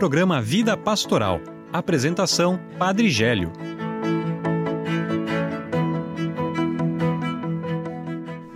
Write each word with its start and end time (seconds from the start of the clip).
programa 0.00 0.40
Vida 0.40 0.78
Pastoral. 0.78 1.42
Apresentação: 1.70 2.58
Padre 2.78 3.10
Gélio. 3.10 3.52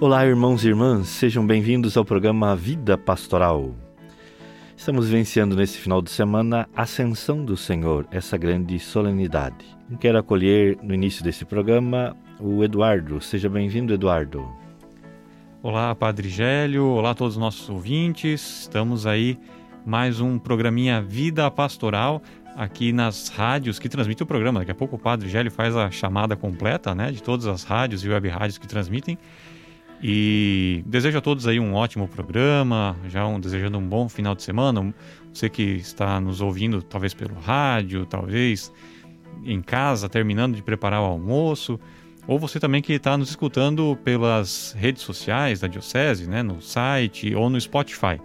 Olá, 0.00 0.24
irmãos 0.24 0.64
e 0.64 0.68
irmãs, 0.68 1.06
sejam 1.06 1.46
bem-vindos 1.46 1.98
ao 1.98 2.04
programa 2.04 2.56
Vida 2.56 2.96
Pastoral. 2.96 3.74
Estamos 4.74 5.04
vivenciando 5.08 5.54
nesse 5.54 5.76
final 5.76 6.00
de 6.00 6.10
semana 6.10 6.66
a 6.74 6.84
Ascensão 6.84 7.44
do 7.44 7.58
Senhor, 7.58 8.06
essa 8.10 8.38
grande 8.38 8.78
solenidade. 8.78 9.66
Quero 10.00 10.16
acolher 10.16 10.78
no 10.82 10.94
início 10.94 11.22
desse 11.22 11.44
programa 11.44 12.16
o 12.40 12.64
Eduardo. 12.64 13.20
Seja 13.20 13.50
bem-vindo, 13.50 13.92
Eduardo. 13.92 14.48
Olá, 15.62 15.94
Padre 15.94 16.30
Gélio. 16.30 16.86
Olá 16.86 17.10
a 17.10 17.14
todos 17.14 17.34
os 17.34 17.40
nossos 17.40 17.68
ouvintes. 17.68 18.62
Estamos 18.62 19.06
aí 19.06 19.38
mais 19.84 20.18
um 20.18 20.38
programinha 20.38 21.02
Vida 21.02 21.50
Pastoral 21.50 22.22
aqui 22.56 22.92
nas 22.92 23.28
rádios 23.28 23.78
que 23.78 23.88
transmitem 23.88 24.24
o 24.24 24.26
programa. 24.26 24.60
Daqui 24.60 24.70
a 24.70 24.74
pouco 24.74 24.96
o 24.96 24.98
Padre 24.98 25.28
Gélio 25.28 25.50
faz 25.50 25.76
a 25.76 25.90
chamada 25.90 26.34
completa, 26.36 26.94
né, 26.94 27.10
de 27.10 27.22
todas 27.22 27.46
as 27.46 27.64
rádios 27.64 28.04
e 28.04 28.08
web 28.08 28.28
rádios 28.28 28.56
que 28.56 28.66
transmitem. 28.66 29.18
E 30.02 30.82
desejo 30.86 31.18
a 31.18 31.20
todos 31.20 31.46
aí 31.46 31.60
um 31.60 31.74
ótimo 31.74 32.08
programa, 32.08 32.96
já 33.08 33.26
um, 33.26 33.38
desejando 33.38 33.78
um 33.78 33.86
bom 33.86 34.08
final 34.08 34.34
de 34.34 34.42
semana. 34.42 34.94
Você 35.32 35.48
que 35.48 35.62
está 35.62 36.20
nos 36.20 36.40
ouvindo, 36.40 36.82
talvez 36.82 37.12
pelo 37.12 37.34
rádio, 37.38 38.06
talvez 38.06 38.72
em 39.44 39.60
casa, 39.60 40.08
terminando 40.08 40.54
de 40.54 40.62
preparar 40.62 41.00
o 41.00 41.04
almoço, 41.04 41.78
ou 42.26 42.38
você 42.38 42.58
também 42.58 42.80
que 42.80 42.94
está 42.94 43.18
nos 43.18 43.30
escutando 43.30 43.98
pelas 44.02 44.74
redes 44.78 45.02
sociais 45.02 45.60
da 45.60 45.68
Diocese, 45.68 46.26
né, 46.26 46.42
no 46.42 46.62
site 46.62 47.34
ou 47.34 47.50
no 47.50 47.60
Spotify. 47.60 48.18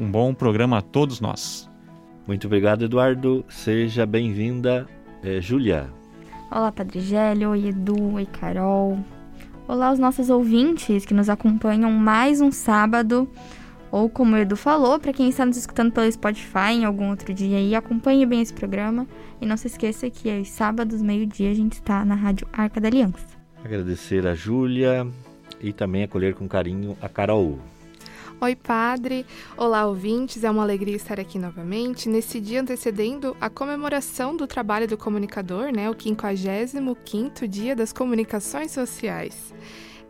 Um 0.00 0.08
bom 0.08 0.32
programa 0.32 0.78
a 0.78 0.82
todos 0.82 1.20
nós. 1.20 1.68
Muito 2.24 2.46
obrigado, 2.46 2.84
Eduardo. 2.84 3.44
Seja 3.48 4.06
bem-vinda, 4.06 4.86
é, 5.24 5.40
Júlia. 5.40 5.90
Olá, 6.52 6.70
Padre 6.70 7.00
Gélio, 7.00 7.50
oi 7.50 7.66
Edu, 7.66 8.14
oi 8.14 8.24
Carol. 8.24 8.96
Olá 9.66 9.88
aos 9.88 9.98
nossos 9.98 10.30
ouvintes 10.30 11.04
que 11.04 11.12
nos 11.12 11.28
acompanham 11.28 11.90
mais 11.90 12.40
um 12.40 12.52
sábado. 12.52 13.28
Ou 13.90 14.08
como 14.08 14.36
o 14.36 14.38
Edu 14.38 14.56
falou, 14.56 15.00
para 15.00 15.12
quem 15.12 15.28
está 15.28 15.44
nos 15.44 15.56
escutando 15.56 15.90
pelo 15.90 16.10
Spotify 16.12 16.74
em 16.74 16.84
algum 16.84 17.10
outro 17.10 17.34
dia 17.34 17.56
aí, 17.56 17.74
acompanhe 17.74 18.24
bem 18.24 18.40
esse 18.40 18.54
programa. 18.54 19.04
E 19.40 19.46
não 19.46 19.56
se 19.56 19.66
esqueça 19.66 20.08
que 20.08 20.30
aos 20.30 20.48
sábados, 20.48 21.02
meio-dia, 21.02 21.50
a 21.50 21.54
gente 21.54 21.72
está 21.72 22.04
na 22.04 22.14
Rádio 22.14 22.46
Arca 22.52 22.80
da 22.80 22.86
Aliança. 22.86 23.26
Agradecer 23.64 24.28
a 24.28 24.34
Júlia 24.34 25.04
e 25.60 25.72
também 25.72 26.04
acolher 26.04 26.34
com 26.34 26.46
carinho 26.46 26.96
a 27.02 27.08
Carol. 27.08 27.58
Oi, 28.40 28.54
padre. 28.54 29.26
Olá, 29.56 29.84
ouvintes. 29.84 30.44
É 30.44 30.50
uma 30.50 30.62
alegria 30.62 30.94
estar 30.94 31.18
aqui 31.18 31.40
novamente 31.40 32.08
nesse 32.08 32.40
dia 32.40 32.60
antecedendo 32.60 33.36
a 33.40 33.50
comemoração 33.50 34.36
do 34.36 34.46
trabalho 34.46 34.86
do 34.86 34.96
comunicador, 34.96 35.72
né? 35.72 35.90
O 35.90 35.94
55º 35.94 37.48
Dia 37.48 37.74
das 37.74 37.92
Comunicações 37.92 38.70
Sociais. 38.70 39.52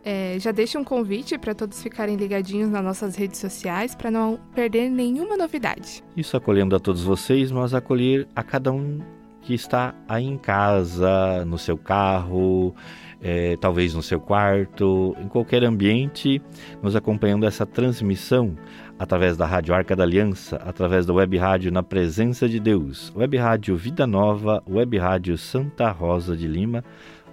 É, 0.05 0.37
já 0.39 0.51
deixo 0.51 0.77
um 0.77 0.83
convite 0.83 1.39
para 1.39 1.55
todos 1.55 1.81
ficarem 1.81 2.17
ligadinhos 2.17 2.69
nas 2.69 2.83
nossas 2.83 3.15
redes 3.15 3.39
sociais 3.39 3.95
para 3.95 4.11
não 4.11 4.39
perder 4.53 4.91
nenhuma 4.91 5.35
novidade. 5.35 6.03
Isso 6.15 6.37
acolhendo 6.37 6.75
a 6.75 6.79
todos 6.79 7.01
vocês, 7.01 7.51
mas 7.51 7.73
acolher 7.73 8.27
a 8.35 8.43
cada 8.43 8.71
um 8.71 8.99
que 9.41 9.55
está 9.55 9.95
aí 10.07 10.25
em 10.25 10.37
casa, 10.37 11.43
no 11.45 11.57
seu 11.57 11.77
carro, 11.77 12.75
é, 13.21 13.57
talvez 13.57 13.93
no 13.93 14.01
seu 14.01 14.19
quarto, 14.19 15.15
em 15.19 15.27
qualquer 15.27 15.63
ambiente, 15.63 16.41
nos 16.81 16.95
acompanhando 16.95 17.45
essa 17.45 17.65
transmissão 17.65 18.55
através 18.97 19.37
da 19.37 19.45
Rádio 19.45 19.73
Arca 19.73 19.95
da 19.95 20.03
Aliança, 20.03 20.57
através 20.57 21.05
da 21.05 21.13
Web 21.13 21.37
Rádio 21.37 21.71
Na 21.71 21.83
Presença 21.83 22.47
de 22.47 22.59
Deus, 22.59 23.13
Web 23.15 23.37
Rádio 23.37 23.75
Vida 23.75 24.05
Nova, 24.05 24.63
Web 24.67 24.97
Rádio 24.97 25.37
Santa 25.37 25.89
Rosa 25.91 26.35
de 26.35 26.47
Lima, 26.47 26.83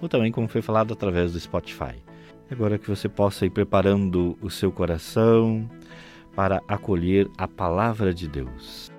ou 0.01 0.07
também, 0.07 0.31
como 0.31 0.47
foi 0.47 0.61
falado, 0.61 0.93
através 0.93 1.33
do 1.33 1.39
Spotify. 1.39 1.95
Agora 2.49 2.77
que 2.77 2.87
você 2.87 3.09
possa 3.09 3.45
ir 3.45 3.49
preparando 3.49 4.37
o 4.41 4.49
seu 4.49 4.71
coração 4.71 5.69
para 6.35 6.61
acolher 6.67 7.27
a 7.37 7.47
palavra 7.47 8.13
de 8.13 8.27
Deus. 8.27 8.96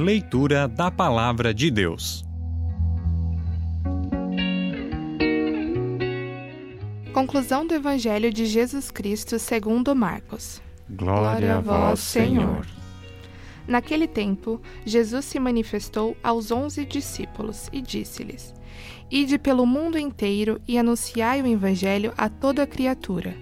Leitura 0.00 0.66
da 0.66 0.90
Palavra 0.90 1.52
de 1.52 1.70
Deus. 1.70 2.24
Conclusão 7.12 7.66
do 7.66 7.74
Evangelho 7.74 8.32
de 8.32 8.46
Jesus 8.46 8.90
Cristo 8.90 9.38
segundo 9.38 9.94
Marcos. 9.94 10.62
Glória, 10.88 11.58
a 11.58 11.60
vós, 11.60 12.00
Senhor. 12.00 12.66
Naquele 13.68 14.08
tempo, 14.08 14.58
Jesus 14.86 15.26
se 15.26 15.38
manifestou 15.38 16.16
aos 16.22 16.50
onze 16.50 16.86
discípulos 16.86 17.68
e 17.70 17.82
disse-lhes: 17.82 18.54
Ide 19.10 19.36
pelo 19.38 19.66
mundo 19.66 19.98
inteiro 19.98 20.62
e 20.66 20.78
anunciai 20.78 21.42
o 21.42 21.46
Evangelho 21.46 22.14
a 22.16 22.30
toda 22.30 22.66
criatura. 22.66 23.36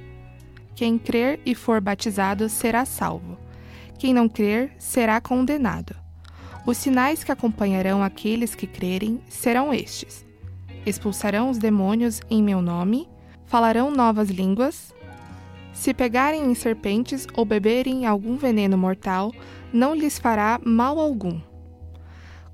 Quem 0.75 0.99
crer 0.99 1.39
e 1.47 1.55
for 1.55 1.81
batizado 1.81 2.49
será 2.49 2.85
salvo. 2.85 3.39
Quem 3.97 4.13
não 4.13 4.29
crer 4.29 4.73
será 4.77 5.21
condenado. 5.21 6.08
Os 6.69 6.77
sinais 6.77 7.25
que 7.25 7.33
acompanharão 7.33 8.03
aqueles 8.03 8.55
que 8.55 8.67
crerem 8.67 9.23
serão 9.27 9.73
estes: 9.73 10.27
expulsarão 10.85 11.49
os 11.49 11.57
demônios 11.57 12.21
em 12.29 12.43
meu 12.43 12.61
nome, 12.61 13.09
falarão 13.47 13.91
novas 13.91 14.29
línguas. 14.29 14.95
Se 15.73 15.95
pegarem 15.95 16.45
em 16.45 16.55
serpentes 16.55 17.27
ou 17.35 17.47
beberem 17.47 18.05
algum 18.05 18.37
veneno 18.37 18.77
mortal, 18.77 19.33
não 19.73 19.95
lhes 19.95 20.19
fará 20.19 20.61
mal 20.63 20.99
algum. 20.99 21.41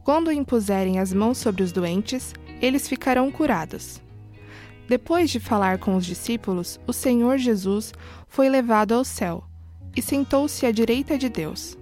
Quando 0.04 0.31
impuserem 0.31 1.00
as 1.00 1.12
mãos 1.12 1.38
sobre 1.38 1.64
os 1.64 1.72
doentes, 1.72 2.34
eles 2.62 2.86
ficarão 2.86 3.32
curados. 3.32 4.00
Depois 4.86 5.28
de 5.28 5.41
falar 5.41 5.78
com 5.78 5.96
os 5.96 6.06
discípulos, 6.06 6.78
o 6.86 6.92
Senhor 6.92 7.36
Jesus 7.36 7.92
foi 8.28 8.48
levado 8.48 8.92
ao 8.92 9.04
céu 9.04 9.42
e 9.96 10.00
sentou-se 10.00 10.64
à 10.64 10.70
direita 10.70 11.19
de 11.19 11.28
Deus. 11.28 11.76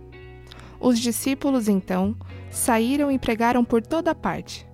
Os 0.82 0.98
discípulos, 0.98 1.69
então, 1.69 2.16
saíram 2.50 3.09
e 3.09 3.16
pregaram 3.16 3.65
por 3.65 3.81
toda 3.81 4.16
parte. 4.16 4.66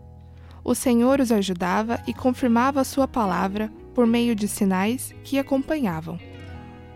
O 0.65 0.75
Senhor 0.75 1.21
os 1.21 1.31
ajudava 1.31 2.01
e 2.07 2.15
confirmava 2.15 2.81
a 2.81 2.85
sua 2.85 3.07
palavra 3.07 3.71
por 3.95 4.07
meio 4.07 4.35
de 4.35 4.49
sinais 4.49 5.15
que 5.23 5.39
acompanhavam. 5.39 6.19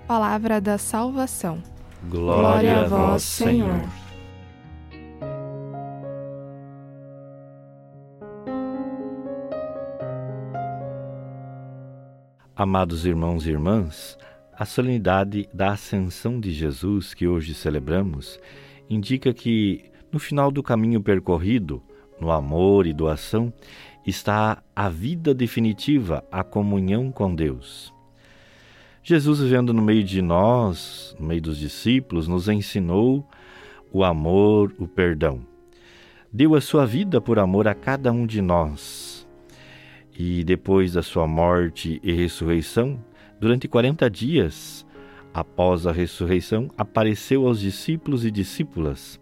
Palavra 0.06 0.62
da 0.62 0.78
salvação. 0.78 1.62
Glória, 2.08 2.80
a 2.80 2.88
vós, 2.88 3.22
Senhor. 3.22 3.82
Amados 12.56 13.04
irmãos 13.04 13.46
e 13.46 13.50
irmãs, 13.50 14.16
a 14.56 14.64
solenidade 14.64 15.50
da 15.52 15.72
Ascensão 15.72 16.40
de 16.40 16.50
Jesus 16.50 17.12
que 17.12 17.28
hoje 17.28 17.52
celebramos 17.52 18.40
indica 18.94 19.32
que, 19.32 19.84
no 20.10 20.18
final 20.18 20.50
do 20.50 20.62
caminho 20.62 21.02
percorrido, 21.02 21.82
no 22.20 22.30
amor 22.30 22.86
e 22.86 22.92
doação, 22.92 23.52
está 24.06 24.62
a 24.74 24.88
vida 24.88 25.34
definitiva, 25.34 26.24
a 26.30 26.42
comunhão 26.42 27.10
com 27.10 27.34
Deus. 27.34 27.92
Jesus, 29.02 29.40
vivendo 29.40 29.72
no 29.72 29.82
meio 29.82 30.04
de 30.04 30.22
nós, 30.22 31.16
no 31.18 31.26
meio 31.26 31.42
dos 31.42 31.58
discípulos, 31.58 32.28
nos 32.28 32.48
ensinou 32.48 33.26
o 33.92 34.04
amor, 34.04 34.72
o 34.78 34.86
perdão. 34.86 35.40
Deu 36.32 36.54
a 36.54 36.60
sua 36.60 36.86
vida 36.86 37.20
por 37.20 37.38
amor 37.38 37.66
a 37.66 37.74
cada 37.74 38.12
um 38.12 38.26
de 38.26 38.40
nós. 38.40 39.26
E 40.16 40.44
depois 40.44 40.92
da 40.92 41.02
sua 41.02 41.26
morte 41.26 42.00
e 42.02 42.12
ressurreição, 42.12 43.02
durante 43.40 43.66
40 43.66 44.08
dias, 44.08 44.86
após 45.32 45.86
a 45.86 45.92
ressurreição, 45.92 46.68
apareceu 46.76 47.46
aos 47.46 47.60
discípulos 47.60 48.24
e 48.24 48.30
discípulas 48.30 49.20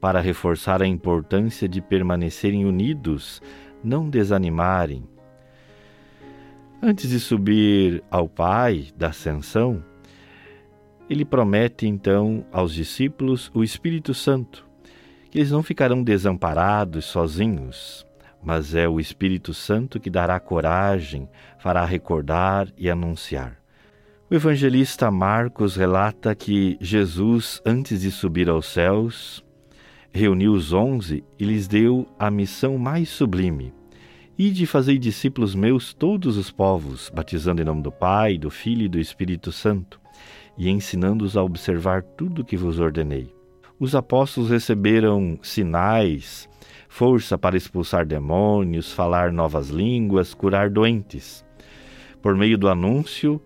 para 0.00 0.20
reforçar 0.20 0.82
a 0.82 0.86
importância 0.86 1.68
de 1.68 1.80
permanecerem 1.80 2.64
unidos, 2.64 3.40
não 3.84 4.10
desanimarem. 4.10 5.04
Antes 6.82 7.10
de 7.10 7.20
subir 7.20 8.02
ao 8.10 8.28
Pai 8.28 8.88
da 8.96 9.10
Ascensão, 9.10 9.80
ele 11.08 11.24
promete 11.24 11.86
então 11.86 12.44
aos 12.50 12.74
discípulos 12.74 13.48
o 13.54 13.62
Espírito 13.62 14.12
Santo, 14.12 14.66
que 15.30 15.38
eles 15.38 15.52
não 15.52 15.62
ficarão 15.62 16.02
desamparados 16.02 17.04
sozinhos, 17.04 18.04
mas 18.42 18.74
é 18.74 18.88
o 18.88 18.98
Espírito 18.98 19.54
Santo 19.54 20.00
que 20.00 20.10
dará 20.10 20.40
coragem, 20.40 21.28
fará 21.58 21.84
recordar 21.84 22.66
e 22.76 22.90
anunciar. 22.90 23.61
O 24.32 24.34
evangelista 24.34 25.10
Marcos 25.10 25.76
relata 25.76 26.34
que 26.34 26.78
Jesus, 26.80 27.60
antes 27.66 28.00
de 28.00 28.10
subir 28.10 28.48
aos 28.48 28.64
céus, 28.64 29.44
reuniu 30.10 30.54
os 30.54 30.72
onze 30.72 31.22
e 31.38 31.44
lhes 31.44 31.68
deu 31.68 32.06
a 32.18 32.30
missão 32.30 32.78
mais 32.78 33.10
sublime 33.10 33.74
Ide 34.38 34.64
fazer 34.64 34.96
discípulos 34.96 35.54
meus 35.54 35.92
todos 35.92 36.38
os 36.38 36.50
povos, 36.50 37.12
batizando 37.14 37.60
em 37.60 37.64
nome 37.66 37.82
do 37.82 37.92
Pai, 37.92 38.38
do 38.38 38.48
Filho 38.48 38.86
e 38.86 38.88
do 38.88 38.98
Espírito 38.98 39.52
Santo, 39.52 40.00
e 40.56 40.70
ensinando-os 40.70 41.36
a 41.36 41.42
observar 41.42 42.02
tudo 42.02 42.40
o 42.40 42.44
que 42.46 42.56
vos 42.56 42.80
ordenei. 42.80 43.30
Os 43.78 43.94
apóstolos 43.94 44.48
receberam 44.48 45.38
sinais, 45.42 46.48
força 46.88 47.36
para 47.36 47.54
expulsar 47.54 48.06
demônios, 48.06 48.90
falar 48.90 49.30
novas 49.30 49.68
línguas, 49.68 50.32
curar 50.32 50.70
doentes. 50.70 51.44
Por 52.22 52.34
meio 52.34 52.56
do 52.56 52.70
anúncio, 52.70 53.38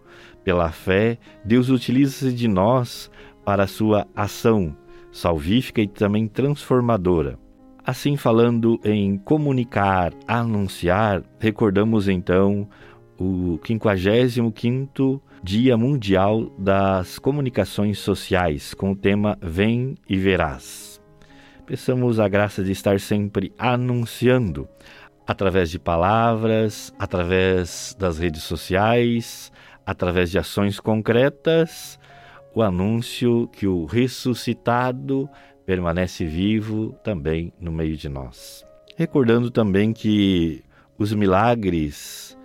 pela 0.46 0.70
fé, 0.70 1.18
Deus 1.44 1.70
utiliza-se 1.70 2.32
de 2.32 2.46
nós 2.46 3.10
para 3.44 3.64
a 3.64 3.66
sua 3.66 4.06
ação 4.14 4.76
salvífica 5.10 5.80
e 5.80 5.88
também 5.88 6.28
transformadora. 6.28 7.36
Assim, 7.84 8.16
falando 8.16 8.78
em 8.84 9.18
comunicar, 9.18 10.12
anunciar, 10.24 11.24
recordamos 11.40 12.06
então 12.06 12.68
o 13.18 13.58
55º 13.58 15.20
Dia 15.42 15.76
Mundial 15.76 16.48
das 16.56 17.18
Comunicações 17.18 17.98
Sociais, 17.98 18.72
com 18.72 18.92
o 18.92 18.96
tema 18.96 19.36
Vem 19.42 19.96
e 20.08 20.16
Verás. 20.16 21.00
Peçamos 21.66 22.20
a 22.20 22.28
graça 22.28 22.62
de 22.62 22.70
estar 22.70 23.00
sempre 23.00 23.52
anunciando, 23.58 24.68
através 25.26 25.70
de 25.70 25.78
palavras, 25.80 26.94
através 26.96 27.96
das 27.98 28.18
redes 28.18 28.44
sociais, 28.44 29.50
através 29.86 30.30
de 30.30 30.38
ações 30.38 30.80
concretas, 30.80 31.98
o 32.52 32.60
anúncio 32.60 33.48
que 33.52 33.66
o 33.66 33.84
ressuscitado 33.84 35.30
permanece 35.64 36.24
vivo 36.24 36.92
também 37.04 37.52
no 37.60 37.70
meio 37.70 37.96
de 37.96 38.08
nós. 38.08 38.66
Recordando 38.96 39.50
também 39.50 39.92
que 39.92 40.64
os 40.98 41.12
milagres 41.12 42.36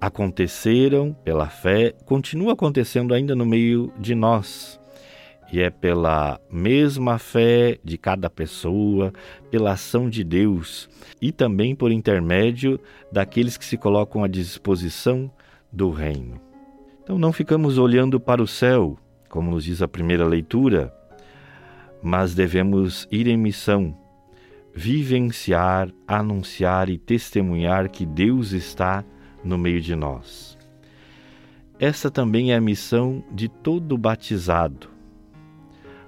aconteceram 0.00 1.12
pela 1.24 1.48
fé, 1.48 1.94
continuam 2.04 2.50
acontecendo 2.50 3.14
ainda 3.14 3.34
no 3.34 3.46
meio 3.46 3.92
de 3.98 4.14
nós. 4.14 4.80
E 5.52 5.60
é 5.60 5.70
pela 5.70 6.40
mesma 6.50 7.18
fé 7.18 7.78
de 7.84 7.96
cada 7.96 8.28
pessoa, 8.28 9.12
pela 9.50 9.72
ação 9.72 10.08
de 10.08 10.24
Deus 10.24 10.88
e 11.20 11.30
também 11.30 11.76
por 11.76 11.92
intermédio 11.92 12.80
daqueles 13.12 13.56
que 13.56 13.64
se 13.64 13.76
colocam 13.76 14.24
à 14.24 14.28
disposição 14.28 15.30
do 15.70 15.90
reino. 15.90 16.51
Então 17.12 17.18
não 17.18 17.30
ficamos 17.30 17.76
olhando 17.76 18.18
para 18.18 18.42
o 18.42 18.46
céu, 18.46 18.96
como 19.28 19.50
nos 19.50 19.64
diz 19.64 19.82
a 19.82 19.86
primeira 19.86 20.24
leitura, 20.24 20.90
mas 22.02 22.34
devemos 22.34 23.06
ir 23.12 23.26
em 23.26 23.36
missão, 23.36 23.94
vivenciar, 24.74 25.90
anunciar 26.08 26.88
e 26.88 26.96
testemunhar 26.96 27.90
que 27.90 28.06
Deus 28.06 28.52
está 28.52 29.04
no 29.44 29.58
meio 29.58 29.78
de 29.78 29.94
nós. 29.94 30.56
Essa 31.78 32.10
também 32.10 32.52
é 32.52 32.56
a 32.56 32.62
missão 32.62 33.22
de 33.30 33.46
todo 33.46 33.98
batizado. 33.98 34.88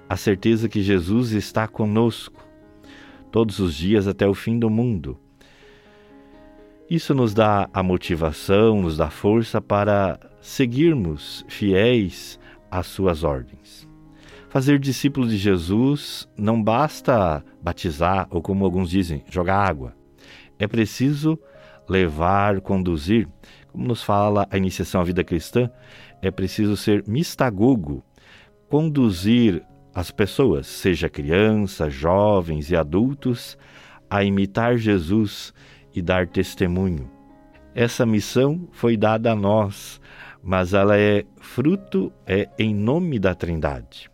A 0.09 0.17
certeza 0.17 0.67
que 0.67 0.81
Jesus 0.81 1.33
está 1.33 1.67
conosco 1.67 2.43
todos 3.31 3.59
os 3.59 3.75
dias 3.75 4.07
até 4.07 4.27
o 4.27 4.33
fim 4.33 4.57
do 4.57 4.71
mundo. 4.71 5.19
Isso 6.89 7.13
nos 7.13 7.31
dá 7.31 7.69
a 7.71 7.83
motivação, 7.83 8.81
nos 8.81 8.97
dá 8.97 9.11
força 9.11 9.61
para 9.61 10.19
seguirmos 10.45 11.43
fiéis 11.47 12.39
às 12.69 12.85
suas 12.85 13.23
ordens. 13.23 13.89
Fazer 14.47 14.77
discípulo 14.77 15.27
de 15.27 15.37
Jesus 15.37 16.29
não 16.37 16.61
basta 16.61 17.43
batizar 17.59 18.27
ou, 18.29 18.43
como 18.43 18.63
alguns 18.63 18.91
dizem, 18.91 19.23
jogar 19.27 19.57
água. 19.57 19.95
É 20.59 20.67
preciso 20.67 21.37
levar, 21.89 22.61
conduzir. 22.61 23.27
Como 23.71 23.87
nos 23.87 24.03
fala 24.03 24.47
a 24.51 24.55
iniciação 24.55 25.01
à 25.01 25.03
vida 25.03 25.23
cristã, 25.23 25.67
é 26.21 26.29
preciso 26.29 26.77
ser 26.77 27.03
mistagogo, 27.07 28.03
conduzir 28.69 29.63
as 29.95 30.11
pessoas, 30.11 30.67
seja 30.67 31.09
crianças, 31.09 31.91
jovens 31.91 32.69
e 32.69 32.75
adultos, 32.75 33.57
a 34.07 34.23
imitar 34.23 34.77
Jesus 34.77 35.51
e 35.93 36.03
dar 36.03 36.27
testemunho. 36.27 37.09
Essa 37.73 38.05
missão 38.05 38.69
foi 38.71 38.95
dada 38.95 39.31
a 39.31 39.35
nós, 39.35 39.99
mas 40.45 40.75
ela 40.75 40.95
é 40.95 41.25
fruto, 41.37 42.13
é 42.27 42.47
em 42.59 42.73
nome 42.73 43.17
da 43.17 43.33
Trindade. 43.33 44.11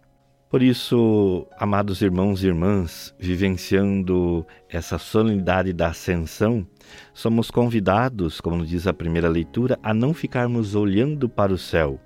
Por 0.49 0.63
isso, 0.63 1.45
amados 1.57 2.01
irmãos 2.01 2.41
e 2.41 2.47
irmãs, 2.47 3.13
vivenciando 3.19 4.45
essa 4.69 4.97
solenidade 4.97 5.73
da 5.73 5.87
Ascensão, 5.87 6.65
somos 7.13 7.51
convidados, 7.51 8.39
como 8.39 8.65
diz 8.65 8.87
a 8.87 8.93
primeira 8.93 9.27
leitura, 9.27 9.77
a 9.83 9.93
não 9.93 10.13
ficarmos 10.13 10.73
olhando 10.73 11.27
para 11.27 11.53
o 11.53 11.57
céu, 11.57 11.99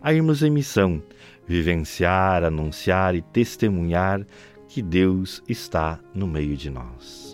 a 0.00 0.12
irmos 0.14 0.42
em 0.44 0.50
missão, 0.50 1.02
vivenciar, 1.46 2.44
anunciar 2.44 3.16
e 3.16 3.22
testemunhar 3.22 4.24
que 4.68 4.82
Deus 4.82 5.42
está 5.48 5.98
no 6.14 6.28
meio 6.28 6.56
de 6.56 6.70
nós. 6.70 7.33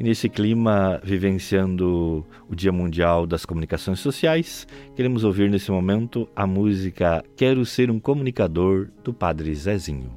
E 0.00 0.02
nesse 0.02 0.30
clima, 0.30 0.98
vivenciando 1.04 2.24
o 2.48 2.54
Dia 2.56 2.72
Mundial 2.72 3.26
das 3.26 3.44
Comunicações 3.44 4.00
Sociais, 4.00 4.66
queremos 4.96 5.24
ouvir 5.24 5.50
nesse 5.50 5.70
momento 5.70 6.26
a 6.34 6.46
música 6.46 7.22
Quero 7.36 7.66
Ser 7.66 7.90
um 7.90 8.00
Comunicador 8.00 8.88
do 9.04 9.12
Padre 9.12 9.54
Zezinho. 9.54 10.10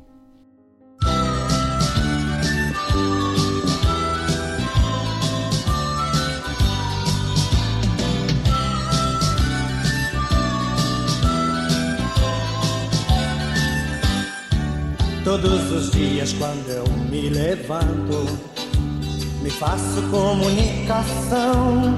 Todos 15.25 15.71
os 15.73 15.91
dias 15.91 16.31
quando 16.31 16.69
eu 16.69 16.85
me 17.11 17.27
levanto 17.27 18.62
me 19.43 19.49
faço 19.49 20.01
comunicação. 20.09 21.97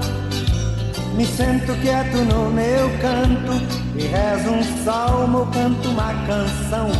Me 1.14 1.24
sento 1.24 1.72
quieto 1.80 2.16
no 2.16 2.50
meu 2.50 2.90
canto 3.00 3.52
e 3.96 4.02
rezo 4.02 4.50
um 4.50 4.84
salmo, 4.84 5.46
canto 5.52 5.88
uma 5.88 6.12
canção. 6.26 6.90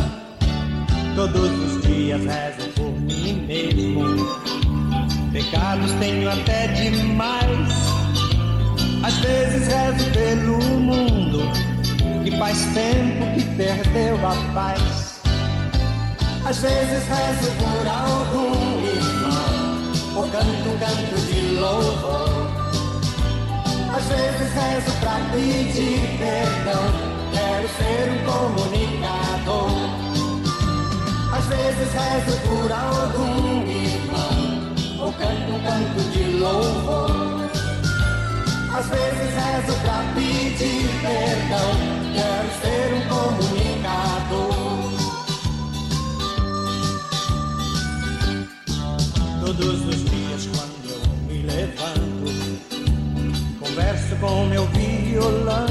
Todos 1.15 1.51
os 1.51 1.81
dias 1.81 2.21
rezo 2.23 2.69
por 2.75 2.91
mim 3.01 3.45
mesmo. 3.45 4.25
Pecados 5.33 5.91
tenho 5.99 6.31
até 6.31 6.67
demais. 6.69 7.73
Às 9.03 9.15
vezes 9.17 9.67
rezo 9.67 10.11
pelo 10.11 10.59
mundo 10.79 11.39
que 12.23 12.31
faz 12.37 12.57
tempo 12.73 13.25
que 13.35 13.43
perdeu 13.57 14.15
a 14.25 14.53
paz. 14.53 15.19
Às 16.45 16.59
vezes 16.59 17.03
rezo 17.07 17.51
por 17.59 17.87
algum 17.87 18.86
ou 20.17 20.27
canto 20.29 20.69
um 20.69 20.77
canto 20.79 21.15
de 21.27 21.41
louvor. 21.59 22.47
Às 23.95 24.03
vezes 24.05 24.53
rezo 24.53 24.91
pra 24.99 25.19
pedir 25.31 26.17
perdão, 26.17 26.83
quero 27.31 27.67
ser 27.77 28.09
um 28.11 28.19
comunicador. 28.25 29.69
Às 31.37 31.45
vezes 31.45 31.93
rezo 31.93 32.35
por 32.47 32.71
algum 32.71 33.67
irmão, 33.67 35.05
ou 35.05 35.13
canto 35.13 35.51
um 35.53 35.59
canto 35.61 36.01
de 36.11 36.23
louvor. 36.39 37.49
Às 38.75 38.87
vezes 38.87 39.33
rezo 39.35 39.73
pra 39.81 40.03
pedir 40.15 40.89
perdão, 41.01 41.69
quero 42.15 42.49
ser 42.61 42.87
um 42.93 43.01
comunicador. 43.07 44.56
Todos 49.47 49.79
os 49.85 50.03
dias 50.03 50.45
quando 50.47 50.89
eu 50.89 50.99
me 51.25 51.41
levanto, 51.43 52.25
converso 53.57 54.13
com 54.17 54.45
meu 54.47 54.65
violão. 54.65 55.67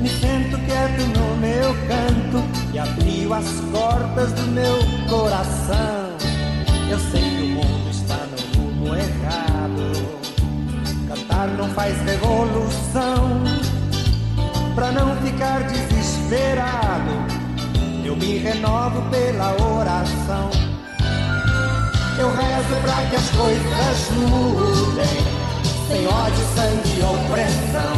Me 0.00 0.08
sento 0.08 0.56
quieto 0.64 1.00
no 1.18 1.36
meu 1.38 1.74
canto 1.88 2.72
e 2.72 2.78
abrio 2.78 3.34
as 3.34 3.48
portas 3.72 4.32
do 4.34 4.42
meu 4.52 4.78
coração. 5.10 6.16
Eu 6.88 7.00
sei 7.10 7.22
que 7.22 7.42
o 7.42 7.46
mundo 7.56 7.90
está 7.90 8.18
no 8.18 8.56
rumo 8.56 8.94
errado. 8.94 9.92
Cantar 11.08 11.48
não 11.48 11.68
faz 11.70 12.00
revolução. 12.02 13.42
Pra 14.76 14.92
não 14.92 15.16
ficar 15.22 15.64
desesperado, 15.64 17.10
eu 18.04 18.14
me 18.14 18.38
renovo 18.38 19.02
pela 19.10 19.60
oração. 19.60 20.61
Eu 22.22 22.28
rezo 22.28 22.76
pra 22.82 23.04
que 23.10 23.16
as 23.16 23.30
coisas 23.30 24.10
mudem, 24.12 25.26
sem 25.88 26.06
ódio, 26.06 26.44
sangue 26.54 26.96
e 26.96 27.02
opressão. 27.02 27.96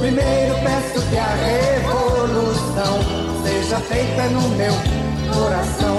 Primeiro 0.00 0.54
peço 0.64 1.06
que 1.10 1.18
a 1.18 1.28
revolução 1.44 3.00
seja 3.44 3.78
feita 3.80 4.22
no 4.30 4.48
meu 4.56 4.72
coração. 5.34 5.98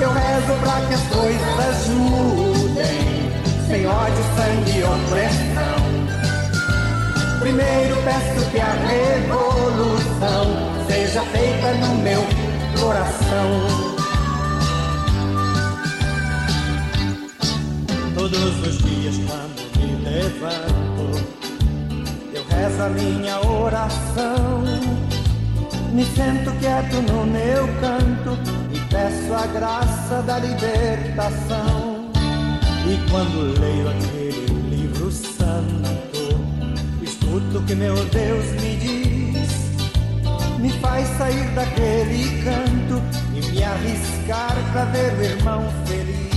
Eu 0.00 0.12
rezo 0.12 0.54
para 0.60 0.86
que 0.86 0.94
as 0.94 1.02
coisas 1.08 1.88
mudem, 1.88 3.32
sem 3.66 3.86
ódio, 3.88 4.24
sangue 4.36 4.78
e 4.78 4.84
opressão. 4.84 5.78
Primeiro 7.40 7.96
peço 8.04 8.50
que 8.52 8.60
a 8.60 8.72
revolução 8.86 10.44
seja 10.86 11.22
feita 11.22 11.72
no 11.72 11.96
meu 12.04 12.24
coração. 12.80 13.97
Todos 18.30 18.68
os 18.68 18.78
dias 18.82 19.16
quando 19.26 19.78
me 19.78 20.04
levanto, 20.04 21.24
eu 22.34 22.44
rezo 22.44 22.82
a 22.82 22.88
minha 22.90 23.40
oração. 23.40 24.64
Me 25.94 26.04
sento 26.04 26.50
quieto 26.60 27.00
no 27.10 27.24
meu 27.24 27.66
canto 27.80 28.38
e 28.70 28.78
peço 28.90 29.32
a 29.32 29.46
graça 29.46 30.20
da 30.26 30.40
libertação. 30.40 32.10
E 32.86 33.10
quando 33.10 33.58
leio 33.58 33.88
aquele 33.88 34.76
livro 34.76 35.10
santo, 35.10 36.38
escuto 37.02 37.62
que 37.62 37.74
meu 37.74 37.94
Deus 37.94 38.44
me 38.60 38.76
diz, 38.76 39.48
me 40.58 40.70
faz 40.80 41.08
sair 41.16 41.48
daquele 41.54 42.44
canto 42.44 43.02
e 43.34 43.40
me 43.50 43.64
arriscar 43.64 44.54
pra 44.72 44.84
ver 44.84 45.14
o 45.14 45.24
irmão 45.24 45.64
feliz. 45.86 46.27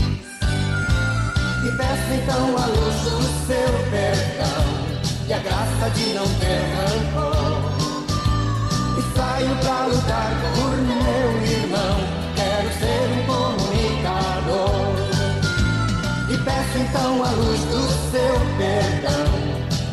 Peço 1.92 2.14
então 2.14 2.56
a 2.56 2.66
luz 2.68 2.96
do 3.04 3.22
seu 3.46 3.72
perdão 3.92 4.64
e 5.28 5.34
a 5.34 5.40
graça 5.40 5.90
de 5.90 6.14
não 6.14 6.26
ter 6.40 6.64
rancor. 6.72 7.60
E 8.98 9.02
saio 9.14 9.54
pra 9.58 9.88
lutar 9.88 10.32
por 10.56 10.78
meu 10.78 11.30
irmão, 11.44 12.00
quero 12.34 12.70
ser 12.80 13.04
um 13.12 13.22
comunicador. 13.28 14.96
E 16.30 16.38
peço 16.38 16.78
então 16.78 17.26
a 17.26 17.32
luz 17.32 17.60
do 17.60 17.82
seu 18.10 18.40
perdão 18.58 19.28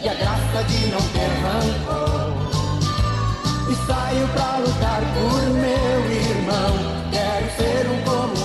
e 0.04 0.08
a 0.08 0.14
graça 0.14 0.62
de 0.68 0.86
não 0.86 1.00
ter 1.00 1.32
rancor. 1.42 2.30
E 3.68 3.74
saio 3.88 4.28
pra 4.28 4.58
lutar 4.58 5.02
por 5.14 5.42
meu 5.50 6.12
irmão, 6.12 6.78
quero 7.10 7.50
ser 7.56 7.90
um 7.90 7.98
ser 8.04 8.37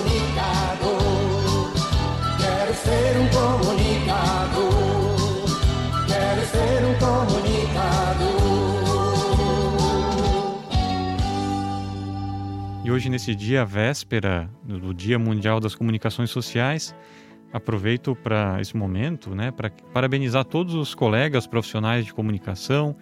Quero 6.08 6.46
ser 6.46 6.86
um. 6.86 7.14
E 12.84 12.92
hoje, 12.92 13.10
nesse 13.10 13.34
dia, 13.34 13.64
véspera 13.64 14.50
do 14.62 14.94
Dia 14.94 15.18
Mundial 15.18 15.62
das 15.62 15.74
Comunicações 15.74 16.30
Sociais, 16.30 16.94
aproveito 17.54 18.14
para 18.14 18.60
esse 18.60 18.76
momento, 18.76 19.34
né, 19.34 19.52
para 19.52 19.70
parabenizar 19.94 20.44
todos 20.44 20.74
os 20.74 20.94
colegas 20.94 21.48
profissionais 21.48 22.06
de 22.06 22.14
comunicação 22.14 22.94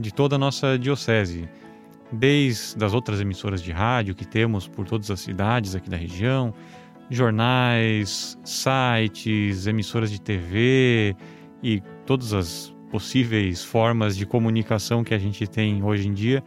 de 0.00 0.14
toda 0.14 0.36
a 0.36 0.38
nossa 0.38 0.78
diocese, 0.78 1.46
desde 2.10 2.82
as 2.82 2.94
outras 2.94 3.20
emissoras 3.20 3.62
de 3.62 3.70
rádio 3.70 4.14
que 4.14 4.24
temos 4.24 4.66
por 4.66 4.86
todas 4.86 5.10
as 5.10 5.20
cidades 5.20 5.74
aqui 5.74 5.90
da 5.90 5.96
região, 5.96 6.54
jornais, 7.10 8.38
sites, 8.44 9.66
emissoras 9.66 10.10
de 10.10 10.20
TV 10.20 11.16
e 11.62 11.82
todas 12.04 12.32
as 12.32 12.74
possíveis 12.90 13.64
formas 13.64 14.16
de 14.16 14.26
comunicação 14.26 15.04
que 15.04 15.14
a 15.14 15.18
gente 15.18 15.46
tem 15.46 15.82
hoje 15.82 16.08
em 16.08 16.12
dia. 16.12 16.42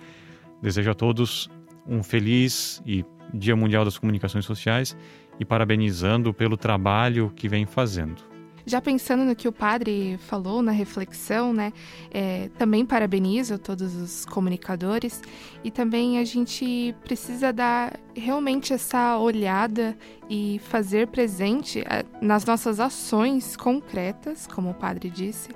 Desejo 0.61 0.91
a 0.91 0.93
todos 0.93 1.49
um 1.87 2.03
feliz 2.03 2.81
e 2.85 3.03
Dia 3.33 3.55
Mundial 3.55 3.85
das 3.85 3.97
Comunicações 3.97 4.45
Sociais 4.45 4.95
e 5.39 5.45
parabenizando 5.45 6.33
pelo 6.33 6.57
trabalho 6.57 7.31
que 7.35 7.47
vem 7.47 7.65
fazendo. 7.65 8.30
Já 8.65 8.81
pensando 8.81 9.23
no 9.23 9.35
que 9.35 9.47
o 9.47 9.51
padre 9.51 10.17
falou 10.27 10.61
na 10.61 10.71
reflexão, 10.71 11.53
né? 11.53 11.73
É, 12.11 12.49
também 12.57 12.85
parabenizo 12.85 13.57
todos 13.57 13.95
os 13.95 14.25
comunicadores 14.25 15.21
e 15.63 15.71
também 15.71 16.19
a 16.19 16.23
gente 16.23 16.95
precisa 17.03 17.51
dar 17.51 17.99
realmente 18.15 18.73
essa 18.73 19.17
olhada 19.17 19.97
e 20.29 20.59
fazer 20.65 21.07
presente 21.07 21.81
é, 21.81 22.05
nas 22.21 22.45
nossas 22.45 22.79
ações 22.79 23.55
concretas, 23.55 24.47
como 24.47 24.71
o 24.71 24.73
padre 24.73 25.09
disse, 25.09 25.49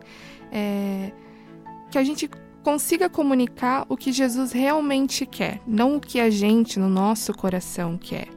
é, 0.52 1.12
que 1.92 1.98
a 1.98 2.04
gente 2.04 2.30
consiga 2.64 3.08
comunicar 3.08 3.86
o 3.88 3.96
que 3.96 4.12
Jesus 4.12 4.52
realmente 4.52 5.24
quer, 5.24 5.62
não 5.68 5.98
o 5.98 6.00
que 6.00 6.20
a 6.20 6.32
gente 6.32 6.80
no 6.80 6.90
nosso 6.90 7.32
coração 7.32 7.96
quer, 7.96 8.28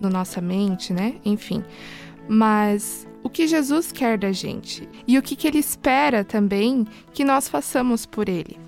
na 0.00 0.08
nossa 0.08 0.40
mente, 0.40 0.94
né? 0.94 1.16
Enfim, 1.24 1.62
mas 2.26 3.06
o 3.22 3.28
que 3.28 3.46
Jesus 3.46 3.92
quer 3.92 4.18
da 4.18 4.32
gente 4.32 4.88
e 5.06 5.18
o 5.18 5.22
que, 5.22 5.36
que 5.36 5.46
ele 5.46 5.58
espera 5.58 6.24
também 6.24 6.86
que 7.12 7.24
nós 7.24 7.48
façamos 7.48 8.06
por 8.06 8.28
ele. 8.28 8.58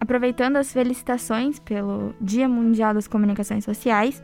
Aproveitando 0.00 0.56
as 0.56 0.72
felicitações 0.72 1.58
pelo 1.58 2.14
Dia 2.20 2.48
Mundial 2.48 2.94
das 2.94 3.08
Comunicações 3.08 3.64
Sociais, 3.64 4.22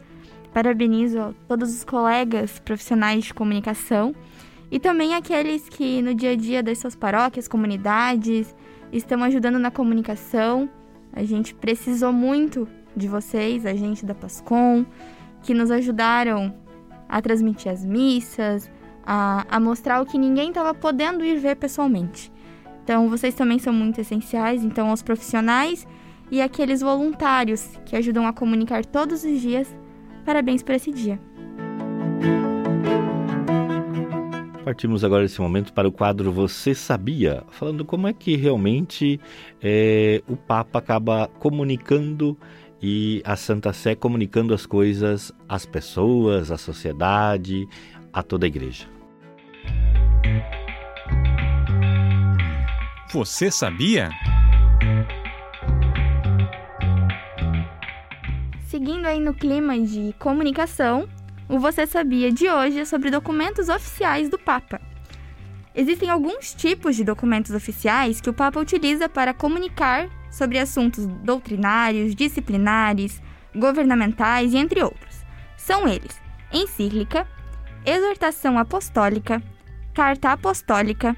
parabenizo 0.53 1.35
todos 1.49 1.75
os 1.75 1.85
colegas 1.85 2.61
profissionais 2.61 3.25
de 3.25 3.35
comunicação 3.35 4.15
e 4.71 4.79
também 4.79 5.15
aqueles 5.15 5.69
que 5.69 6.01
no 6.01 6.15
dia 6.15 6.31
a 6.31 6.37
dia 6.37 6.63
das 6.63 6.79
suas 6.79 6.95
paróquias, 6.95 7.49
comunidades, 7.49 8.55
estão 8.93 9.23
ajudando 9.25 9.59
na 9.59 9.71
comunicação. 9.71 10.71
A 11.13 11.25
gente 11.25 11.55
precisou 11.55 12.13
muito 12.13 12.69
de 12.97 13.09
vocês, 13.09 13.67
a 13.67 13.75
gente 13.75 14.07
da 14.07 14.15
Pascom, 14.15 14.87
que 15.43 15.53
nos 15.53 15.71
ajudaram 15.71 16.55
a 17.09 17.21
transmitir 17.21 17.71
as 17.71 17.85
missas, 17.85 18.71
a, 19.07 19.47
a 19.49 19.61
mostrar 19.61 20.01
o 20.01 20.07
que 20.07 20.19
ninguém 20.19 20.49
estava 20.49 20.75
podendo 20.75 21.25
ir 21.25 21.39
ver 21.39 21.57
pessoalmente. 21.57 22.33
Então, 22.83 23.09
vocês 23.09 23.35
também 23.35 23.59
são 23.59 23.73
muito 23.73 24.01
essenciais. 24.01 24.63
Então, 24.63 24.91
aos 24.91 25.03
profissionais 25.03 25.87
e 26.31 26.41
aqueles 26.41 26.81
voluntários 26.81 27.79
que 27.87 27.97
ajudam 27.97 28.27
a 28.27 28.33
comunicar 28.33 28.85
todos 28.85 29.25
os 29.25 29.41
dias, 29.41 29.75
parabéns 30.25 30.63
por 30.63 30.75
esse 30.75 30.91
dia. 30.91 31.19
Partimos 34.65 35.05
agora 35.05 35.23
nesse 35.23 35.41
momento 35.43 35.75
para 35.75 35.87
o 35.87 35.93
quadro 35.93 36.33
Você 36.33 36.75
Sabia? 36.75 37.43
Falando 37.51 37.85
como 37.85 38.09
é 38.09 38.15
que 38.15 38.35
realmente 38.35 39.21
é, 39.63 40.23
o 40.27 40.37
Papa 40.37 40.79
acaba 40.79 41.29
comunicando 41.39 42.37
e 42.83 43.23
a 43.25 43.37
Santa 43.37 43.75
Sé 43.75 43.95
comunicando 43.95 44.55
as 44.55 44.65
coisas 44.65 45.33
às 45.47 45.67
pessoas, 45.67 46.51
à 46.51 46.57
sociedade, 46.57 47.69
a 48.11 48.23
toda 48.23 48.47
a 48.47 48.49
igreja. 48.49 48.94
Você 53.13 53.51
sabia? 53.51 54.11
Seguindo 58.67 59.07
aí 59.07 59.21
no 59.21 59.33
clima 59.33 59.79
de 59.79 60.13
comunicação, 60.19 61.09
o 61.49 61.61
Você 61.61 61.87
Sabia 61.87 62.33
de 62.33 62.49
hoje 62.49 62.81
é 62.81 62.85
sobre 62.85 63.11
documentos 63.11 63.69
oficiais 63.69 64.29
do 64.29 64.37
Papa. 64.37 64.81
Existem 65.75 66.11
alguns 66.11 66.53
tipos 66.55 66.97
de 66.97 67.05
documentos 67.05 67.53
oficiais 67.53 68.21
que 68.21 68.31
o 68.31 68.35
Papa 68.35 68.59
utiliza 68.59 69.09
para 69.09 69.33
comunicar 69.33 70.09
sobre 70.31 70.59
assuntos 70.59 71.07
doutrinários, 71.07 72.15
disciplinares, 72.15 73.23
governamentais 73.55 74.53
e 74.53 74.57
entre 74.57 74.83
outros. 74.83 75.25
São 75.57 75.87
eles: 75.87 76.21
encíclica, 76.53 77.29
exortação 77.87 78.59
apostólica, 78.59 79.41
carta 79.95 80.33
apostólica, 80.33 81.17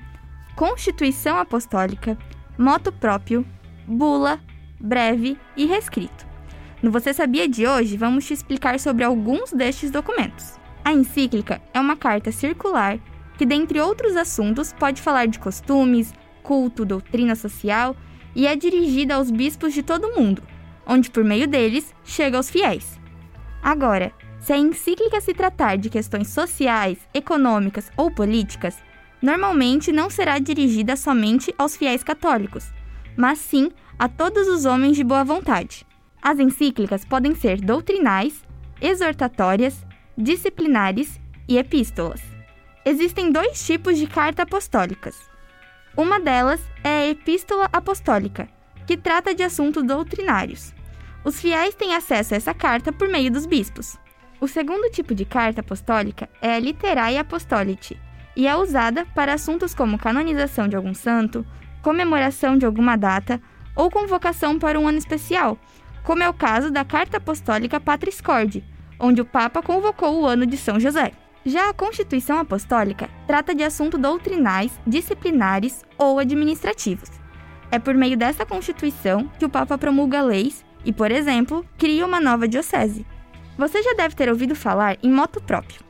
constituição 0.55 1.39
apostólica, 1.39 2.17
moto 2.59 2.93
próprio, 2.93 3.45
bula, 3.87 4.39
breve 4.79 5.39
e 5.57 5.65
rescrito. 5.65 6.27
No 6.83 6.91
Você 6.91 7.15
Sabia 7.15 7.49
de 7.49 7.67
hoje, 7.67 7.97
vamos 7.97 8.27
te 8.27 8.35
explicar 8.35 8.79
sobre 8.79 9.03
alguns 9.03 9.51
destes 9.51 9.91
documentos. 9.91 10.61
A 10.85 10.93
encíclica 10.93 11.61
é 11.73 11.81
uma 11.81 11.97
carta 11.97 12.31
circular 12.31 12.99
que, 13.39 13.47
dentre 13.47 13.81
outros 13.81 14.15
assuntos, 14.15 14.75
pode 14.75 15.01
falar 15.01 15.27
de 15.27 15.39
costumes, 15.39 16.13
culto, 16.43 16.85
doutrina 16.85 17.35
social 17.35 17.97
e 18.35 18.47
é 18.47 18.55
dirigida 18.55 19.15
aos 19.15 19.31
bispos 19.31 19.73
de 19.73 19.83
todo 19.83 20.09
o 20.09 20.21
mundo, 20.21 20.43
onde 20.87 21.11
por 21.11 21.25
meio 21.25 21.49
deles 21.49 21.95
chega 22.05 22.37
aos 22.37 22.51
fiéis. 22.51 23.01
Agora, 23.63 24.13
se 24.47 24.53
a 24.53 24.57
encíclica 24.57 25.21
se 25.21 25.35
tratar 25.35 25.77
de 25.77 25.91
questões 25.91 26.29
sociais, 26.29 26.99
econômicas 27.13 27.91
ou 27.97 28.13
políticas, 28.13 28.77
normalmente 29.21 29.91
não 29.91 30.09
será 30.09 30.39
dirigida 30.39 30.95
somente 30.95 31.53
aos 31.59 31.77
fiéis 31.77 32.05
católicos, 32.05 32.73
mas 33.17 33.41
sim 33.41 33.73
a 33.99 34.09
todos 34.09 34.47
os 34.47 34.65
homens 34.65 34.97
de 34.97 35.03
boa 35.03 35.25
vontade. 35.25 35.85
As 36.23 36.39
encíclicas 36.39 37.05
podem 37.05 37.35
ser 37.35 37.61
doutrinais, 37.61 38.45
exortatórias, 38.81 39.85
disciplinares 40.17 41.21
e 41.49 41.59
epístolas. 41.59 42.23
Existem 42.85 43.33
dois 43.33 43.67
tipos 43.67 43.99
de 43.99 44.07
carta 44.07 44.45
apostólicas. 44.45 45.29
Uma 45.97 46.21
delas 46.21 46.61
é 46.85 46.91
a 46.91 47.09
Epístola 47.09 47.69
Apostólica, 47.73 48.49
que 48.87 48.97
trata 48.97 49.35
de 49.35 49.43
assuntos 49.43 49.83
doutrinários. 49.83 50.73
Os 51.25 51.41
fiéis 51.41 51.75
têm 51.75 51.97
acesso 51.97 52.33
a 52.35 52.37
essa 52.37 52.55
carta 52.55 52.93
por 52.93 53.09
meio 53.09 53.33
dos 53.33 53.45
bispos. 53.45 53.99
O 54.39 54.47
segundo 54.47 54.91
tipo 54.91 55.15
de 55.15 55.25
carta 55.25 55.61
apostólica 55.61 56.29
é 56.43 56.55
a 56.55 56.59
Literae 56.59 57.17
Apostolite 57.17 57.99
e 58.37 58.47
é 58.47 58.55
usada 58.55 59.07
para 59.15 59.33
assuntos 59.33 59.75
como 59.75 59.99
canonização 59.99 60.69
de 60.69 60.77
algum 60.77 60.93
santo, 60.93 61.45
comemoração 61.83 62.59
de 62.59 62.67
alguma 62.67 62.97
data 62.97 63.41
ou 63.75 63.91
convocação 63.91 64.59
para 64.59 64.79
um 64.79 64.87
ano 64.87 64.99
especial, 64.99 65.59
como 66.03 66.23
é 66.23 66.29
o 66.29 66.35
caso 66.35 66.71
da 66.71 66.85
Carta 66.85 67.17
Apostólica 67.17 67.81
Patris 67.81 68.21
Corde, 68.21 68.63
onde 69.01 69.23
o 69.23 69.25
Papa 69.25 69.63
convocou 69.63 70.21
o 70.21 70.27
ano 70.27 70.45
de 70.45 70.57
São 70.57 70.79
José. 70.79 71.13
Já 71.45 71.71
a 71.71 71.75
Constituição 71.75 72.39
Apostólica 72.39 73.09
trata 73.27 73.55
de 73.55 73.63
assuntos 73.63 74.01
doutrinais, 74.01 74.79
disciplinares 74.87 75.83
ou 75.97 76.19
administrativos. 76.19 77.11
É 77.71 77.79
por 77.79 77.95
meio 77.95 78.17
dessa 78.17 78.45
Constituição 78.45 79.31
que 79.39 79.45
o 79.45 79.51
Papa 79.51 79.79
promulga 79.79 80.23
leis 80.23 80.65
e, 80.85 80.93
por 80.93 81.11
exemplo, 81.11 81.65
cria 81.79 82.05
uma 82.05 82.21
nova 82.21 82.47
diocese. 82.47 83.07
Você 83.59 83.83
já 83.83 83.95
deve 83.95 84.15
ter 84.15 84.29
ouvido 84.29 84.55
falar 84.55 84.99
em 85.03 85.11
moto 85.11 85.41
próprio. 85.41 85.81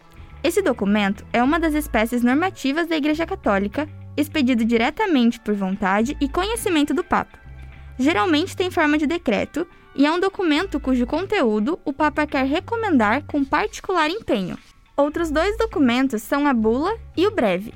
Esse 0.43 0.63
documento 0.63 1.27
é 1.33 1.43
uma 1.43 1.59
das 1.59 1.75
espécies 1.75 2.23
normativas 2.23 2.87
da 2.87 2.97
Igreja 2.97 3.27
Católica, 3.27 3.89
expedido 4.17 4.65
diretamente 4.65 5.41
por 5.41 5.55
vontade 5.55 6.17
e 6.21 6.29
conhecimento 6.29 6.95
do 6.95 7.03
Papa. 7.03 7.39
Geralmente 7.99 8.57
tem 8.57 8.71
forma 8.71 8.97
de 8.97 9.07
decreto 9.07 9.67
e 9.95 10.07
é 10.07 10.13
um 10.13 10.21
documento 10.21 10.79
cujo 10.79 11.07
conteúdo 11.07 11.79
o 11.85 11.93
Papa 11.93 12.27
quer 12.27 12.45
recomendar 12.45 13.25
com 13.25 13.45
particular 13.45 14.09
empenho. 14.11 14.57
Outros 14.97 15.31
dois 15.31 15.59
documentos 15.59 16.23
são 16.23 16.47
a 16.47 16.55
bula 16.55 16.97
e 17.17 17.27
o 17.27 17.31
breve. 17.31 17.75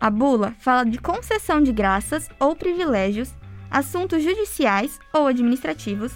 A 0.00 0.10
bula 0.10 0.54
fala 0.58 0.84
de 0.84 0.98
concessão 0.98 1.62
de 1.62 1.72
graças 1.72 2.28
ou 2.40 2.56
privilégios, 2.56 3.32
assuntos 3.70 4.22
judiciais 4.22 4.98
ou 5.12 5.26
administrativos, 5.26 6.12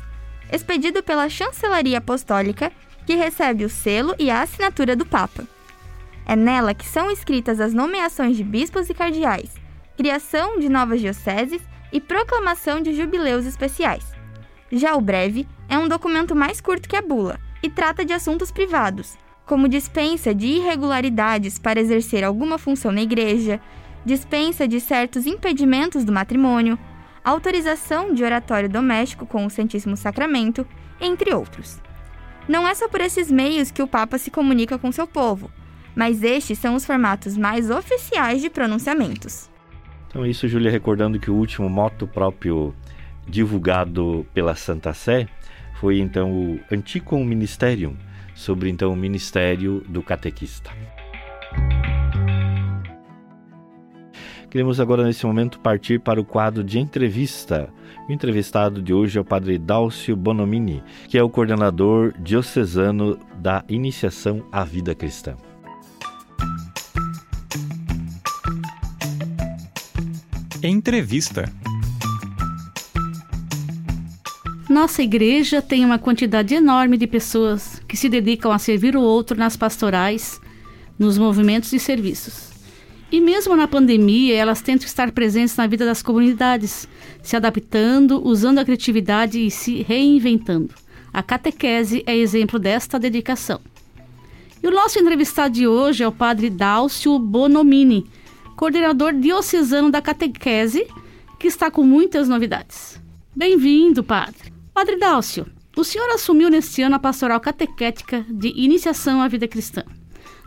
expedido 0.52 1.02
pela 1.02 1.29
Chancelaria 1.29 1.99
Apostólica, 1.99 2.73
que 3.07 3.15
recebe 3.15 3.65
o 3.65 3.69
selo 3.69 4.15
e 4.19 4.31
a 4.31 4.43
assinatura 4.43 4.95
do 4.95 5.07
Papa. 5.07 5.47
É 6.25 6.37
nela 6.37 6.75
que 6.75 6.87
são 6.87 7.11
escritas 7.11 7.61
as 7.61 7.75
nomeações 7.75 8.37
de 8.37 8.45
bispos 8.45 8.89
e 8.89 8.95
cardeais, 8.95 9.51
criação 9.97 10.59
de 10.59 10.69
novas 10.69 11.01
dioceses 11.01 11.61
e 11.93 12.01
proclamação 12.01 12.81
de 12.81 12.95
jubileus 12.95 13.45
especiais. 13.45 14.05
Já 14.71 14.95
o 14.95 15.01
breve 15.01 15.47
é 15.69 15.79
um 15.79 15.89
documento 15.89 16.35
mais 16.35 16.61
curto 16.61 16.89
que 16.89 16.97
a 16.97 17.03
bula 17.03 17.39
e 17.63 17.69
trata 17.69 18.05
de 18.05 18.13
assuntos 18.13 18.51
privados, 18.51 19.19
como 19.45 19.69
dispensa 19.69 20.35
de 20.35 20.47
irregularidades 20.47 21.59
para 21.59 21.81
exercer 21.81 22.25
alguma 22.25 22.57
função 22.57 22.91
na 22.91 23.03
igreja, 23.03 23.61
dispensa 24.05 24.67
de 24.67 24.81
certos 24.81 25.27
impedimentos 25.27 26.05
do 26.05 26.13
matrimônio, 26.13 26.79
autorização 27.25 28.15
de 28.15 28.25
oratório 28.25 28.69
doméstico 28.69 29.27
com 29.27 29.45
o 29.45 29.51
Santíssimo 29.51 29.97
Sacramento, 29.97 30.67
entre 31.01 31.35
outros. 31.35 31.81
Não 32.49 32.67
é 32.67 32.75
só 32.75 32.89
por 32.89 33.01
esses 33.01 33.31
meios 33.31 33.71
que 33.71 33.83
o 33.83 33.87
Papa 33.87 34.19
se 34.19 34.31
comunica 34.31 34.79
com 34.79 34.91
seu 34.91 35.07
povo, 35.07 35.51
mas 35.95 36.23
estes 36.23 36.59
são 36.59 36.75
os 36.75 36.85
formatos 36.85 37.37
mais 37.37 37.71
oficiais 37.71 38.43
de 38.43 38.51
pronunciamentos. 38.51 39.49
Então, 40.09 40.27
isso, 40.27 40.49
Júlia, 40.49 40.71
recordando 40.71 41.19
que 41.19 41.31
o 41.31 41.35
último 41.35 41.69
moto 41.71 42.07
próprio 42.07 42.75
divulgado 43.27 44.27
pela 44.35 44.55
Santa 44.55 44.93
Sé 44.93 45.29
foi 45.75 45.99
então 45.99 46.31
o 46.31 46.61
Anticum 46.71 47.25
Ministerium, 47.25 47.97
sobre 48.35 48.69
então 48.69 48.93
o 48.93 48.97
ministério 48.97 49.83
do 49.89 50.03
catequista. 50.03 50.71
Queremos 54.51 54.79
agora, 54.81 55.03
nesse 55.03 55.25
momento, 55.25 55.59
partir 55.61 55.99
para 55.99 56.21
o 56.21 56.25
quadro 56.25 56.63
de 56.63 56.79
entrevista. 56.79 57.71
O 58.12 58.14
entrevistado 58.14 58.83
de 58.83 58.92
hoje 58.92 59.16
é 59.16 59.23
o 59.23 59.25
padre 59.25 59.57
Dálcio 59.57 60.14
Bonomini, 60.14 60.83
que 61.09 61.16
é 61.16 61.23
o 61.23 61.31
coordenador 61.31 62.12
diocesano 62.21 63.19
da 63.40 63.64
Iniciação 63.71 64.45
à 64.52 64.64
Vida 64.64 64.95
Cristã. 64.95 65.35
Entrevista. 70.62 71.51
Nossa 74.68 75.03
igreja 75.03 75.62
tem 75.62 75.83
uma 75.83 75.98
quantidade 75.98 76.55
enorme 76.55 76.98
de 76.98 77.07
pessoas 77.07 77.81
que 77.88 77.96
se 77.96 78.11
dedicam 78.11 78.53
a 78.53 78.59
servir 78.59 78.94
o 78.94 79.01
outro 79.01 79.38
nas 79.38 79.57
pastorais, 79.57 80.38
nos 80.98 81.16
movimentos 81.16 81.72
e 81.72 81.79
serviços. 81.79 82.52
E 83.12 83.20
mesmo 83.20 83.55
na 83.55 83.68
pandemia, 83.68 84.35
elas 84.35 84.62
tentam 84.62 84.87
estar 84.87 85.12
presentes 85.12 85.55
na 85.55 85.66
vida 85.66 85.85
das 85.85 86.03
comunidades, 86.03 86.88
se 87.22 87.37
adaptando, 87.37 88.27
usando 88.27 88.59
a 88.59 88.64
criatividade 88.64 89.38
e 89.38 89.51
se 89.51 89.83
reinventando. 89.83 90.75
A 91.12 91.22
catequese 91.22 92.03
é 92.07 92.16
exemplo 92.16 92.59
desta 92.59 92.98
dedicação. 92.98 93.61
E 94.62 94.66
o 94.66 94.70
nosso 94.70 94.98
entrevistado 94.98 95.53
de 95.53 95.66
hoje 95.66 96.03
é 96.03 96.09
o 96.09 96.12
padre 96.12 96.48
Dálcio 96.48 97.18
Bonomini, 97.18 98.07
coordenador 98.57 99.12
diocesano 99.12 99.90
da 99.90 100.01
catequese, 100.01 100.87
que 101.38 101.48
está 101.48 101.70
com 101.70 101.83
muitas 101.83 102.31
novidades. 102.31 102.98
Bem-vindo, 103.37 104.03
padre. 104.03 104.51
Padre 104.72 104.96
Dálcio, 104.96 105.46
o 105.77 105.85
senhor 105.85 106.09
assumiu 106.09 106.48
neste 106.48 106.81
ano 106.81 106.94
a 106.94 106.98
pastoral 106.98 107.40
catequética 107.40 108.25
de 108.31 108.48
iniciação 108.57 109.20
à 109.20 109.29
vida 109.29 109.46
cristã. 109.46 109.85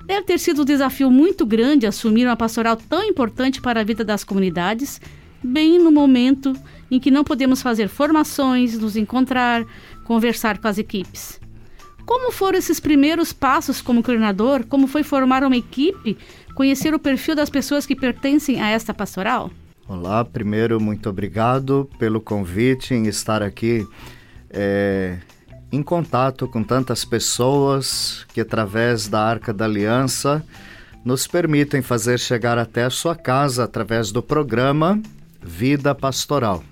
Deve 0.05 0.21
ter 0.21 0.39
sido 0.39 0.61
um 0.61 0.65
desafio 0.65 1.09
muito 1.09 1.45
grande 1.45 1.87
assumir 1.87 2.25
uma 2.25 2.35
pastoral 2.35 2.77
tão 2.77 3.03
importante 3.03 3.59
para 3.59 3.81
a 3.81 3.83
vida 3.83 4.03
das 4.03 4.23
comunidades, 4.23 5.01
bem 5.43 5.79
no 5.79 5.91
momento 5.91 6.53
em 6.91 6.99
que 6.99 7.09
não 7.09 7.23
podemos 7.23 7.61
fazer 7.61 7.87
formações, 7.87 8.77
nos 8.77 8.95
encontrar, 8.95 9.65
conversar 10.03 10.59
com 10.59 10.67
as 10.67 10.77
equipes. 10.77 11.39
Como 12.05 12.31
foram 12.31 12.59
esses 12.59 12.79
primeiros 12.79 13.33
passos 13.33 13.81
como 13.81 14.03
coordenador? 14.03 14.63
Como 14.67 14.85
foi 14.85 15.01
formar 15.01 15.43
uma 15.43 15.57
equipe? 15.57 16.15
Conhecer 16.53 16.93
o 16.93 16.99
perfil 16.99 17.35
das 17.35 17.49
pessoas 17.49 17.87
que 17.87 17.95
pertencem 17.95 18.61
a 18.61 18.69
esta 18.69 18.93
pastoral? 18.93 19.49
Olá, 19.87 20.23
primeiro, 20.23 20.79
muito 20.79 21.09
obrigado 21.09 21.89
pelo 21.97 22.21
convite 22.21 22.93
em 22.93 23.07
estar 23.07 23.41
aqui 23.41 23.87
é, 24.51 25.17
em 25.75 25.83
contato 25.83 26.47
com 26.47 26.63
tantas 26.63 27.03
pessoas 27.03 28.25
que, 28.33 28.39
através 28.39 29.07
da 29.07 29.21
Arca 29.21 29.53
da 29.53 29.65
Aliança, 29.65 30.41
nos 31.03 31.27
permitem 31.27 31.81
fazer 31.81 32.17
chegar 32.17 32.57
até 32.57 32.85
a 32.85 32.89
sua 32.89 33.15
casa 33.15 33.65
através 33.65 34.11
do 34.11 34.23
programa 34.23 35.01
Vida 35.43 35.93
Pastoral. 35.93 36.63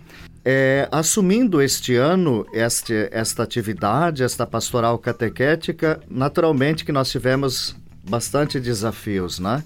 É, 0.45 0.87
assumindo 0.91 1.61
este 1.61 1.95
ano 1.95 2.45
este, 2.53 3.09
esta 3.11 3.43
atividade, 3.43 4.23
esta 4.23 4.45
pastoral 4.45 4.97
catequética, 4.97 6.01
naturalmente 6.09 6.83
que 6.83 6.91
nós 6.91 7.09
tivemos 7.09 7.75
bastante 8.09 8.59
desafios, 8.59 9.39
né? 9.39 9.63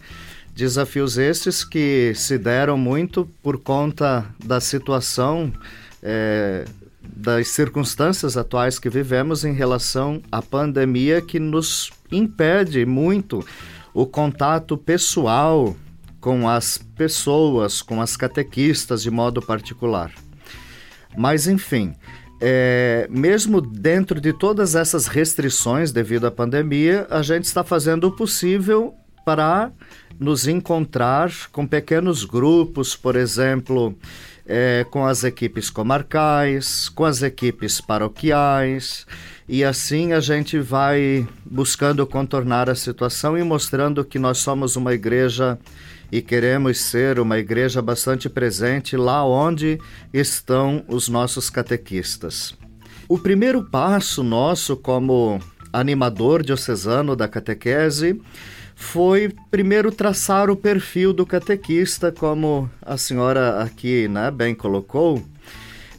Desafios 0.54 1.18
estes 1.18 1.64
que 1.64 2.14
se 2.16 2.38
deram 2.38 2.78
muito 2.78 3.28
por 3.42 3.60
conta 3.60 4.26
da 4.44 4.60
situação 4.60 5.52
é, 6.02 6.66
das 7.16 7.50
circunstâncias 7.50 8.38
atuais 8.38 8.80
que 8.80 8.90
vivemos 8.90 9.44
em 9.44 9.54
relação 9.54 10.22
à 10.32 10.42
pandemia 10.42 11.22
que 11.22 11.40
nos 11.40 11.92
impede 12.12 12.86
muito 12.86 13.46
o 13.94 14.06
contato 14.06 14.78
pessoal 14.78 15.76
com 16.20 16.48
as 16.48 16.78
pessoas, 16.78 17.82
com 17.82 18.02
as 18.02 18.18
catequistas 18.18 19.02
de 19.02 19.10
modo 19.10 19.42
particular. 19.42 20.12
Mas, 21.18 21.48
enfim, 21.48 21.96
é, 22.40 23.08
mesmo 23.10 23.60
dentro 23.60 24.22
de 24.22 24.32
todas 24.34 24.76
essas 24.76 25.08
restrições 25.08 25.92
devido 25.92 26.28
à 26.28 26.32
pandemia, 26.32 27.08
a 27.10 27.22
gente 27.22 27.46
está 27.46 27.64
fazendo 27.64 28.06
o 28.06 28.12
possível 28.12 28.94
para 29.26 29.72
nos 30.20 30.48
encontrar 30.48 31.32
com 31.52 31.68
pequenos 31.68 32.24
grupos, 32.24 32.96
por 32.96 33.16
exemplo, 33.16 33.98
é, 34.48 34.86
com 34.90 35.06
as 35.06 35.24
equipes 35.24 35.70
comarcais, 35.70 36.90
com 36.90 37.04
as 37.04 37.22
equipes 37.22 37.82
paroquiais, 37.82 39.06
e 39.48 39.64
assim 39.64 40.14
a 40.14 40.20
gente 40.20 40.58
vai 40.60 41.28
buscando 41.46 42.06
contornar 42.08 42.70
a 42.70 42.76
situação 42.76 43.38
e 43.38 43.44
mostrando 43.44 44.04
que 44.06 44.18
nós 44.18 44.38
somos 44.38 44.76
uma 44.76 44.94
igreja 44.94 45.60
e 46.12 46.22
queremos 46.22 46.80
ser 46.80 47.20
uma 47.20 47.38
igreja 47.38 47.82
bastante 47.82 48.30
presente 48.30 48.96
lá 48.96 49.26
onde 49.26 49.80
estão 50.14 50.84
os 50.88 51.10
nossos 51.10 51.50
catequistas. 51.50 52.56
O 53.10 53.18
primeiro 53.18 53.64
passo 53.64 54.24
nosso 54.24 54.76
como 54.78 55.40
animador 55.72 56.44
diocesano 56.44 57.16
da 57.16 57.28
catequese 57.28 58.20
foi 58.80 59.34
primeiro 59.50 59.92
traçar 59.92 60.52
o 60.52 60.56
perfil 60.56 61.12
do 61.12 61.26
catequista, 61.26 62.12
como 62.12 62.70
a 62.80 62.96
senhora 62.96 63.64
aqui 63.64 64.08
né, 64.08 64.30
bem 64.30 64.54
colocou. 64.54 65.22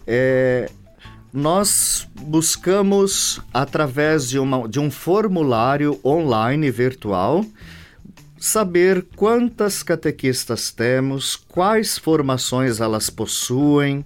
É, 0.07 0.71
nós 1.33 2.09
buscamos, 2.15 3.41
através 3.53 4.29
de, 4.29 4.39
uma, 4.39 4.69
de 4.69 4.79
um 4.79 4.93
formulário 4.93 5.99
online 6.05 6.71
virtual, 6.71 7.45
saber 8.39 9.05
quantas 9.17 9.83
catequistas 9.83 10.71
temos, 10.71 11.35
quais 11.35 11.99
formações 11.99 12.81
elas 12.81 13.11
possuem, 13.11 14.05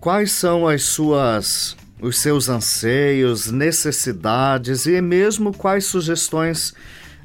quais 0.00 0.30
são 0.30 0.68
as 0.68 0.84
suas 0.84 1.76
os 2.00 2.18
seus 2.18 2.50
anseios, 2.50 3.50
necessidades 3.50 4.84
e 4.84 5.00
mesmo 5.00 5.56
quais 5.56 5.86
sugestões 5.86 6.74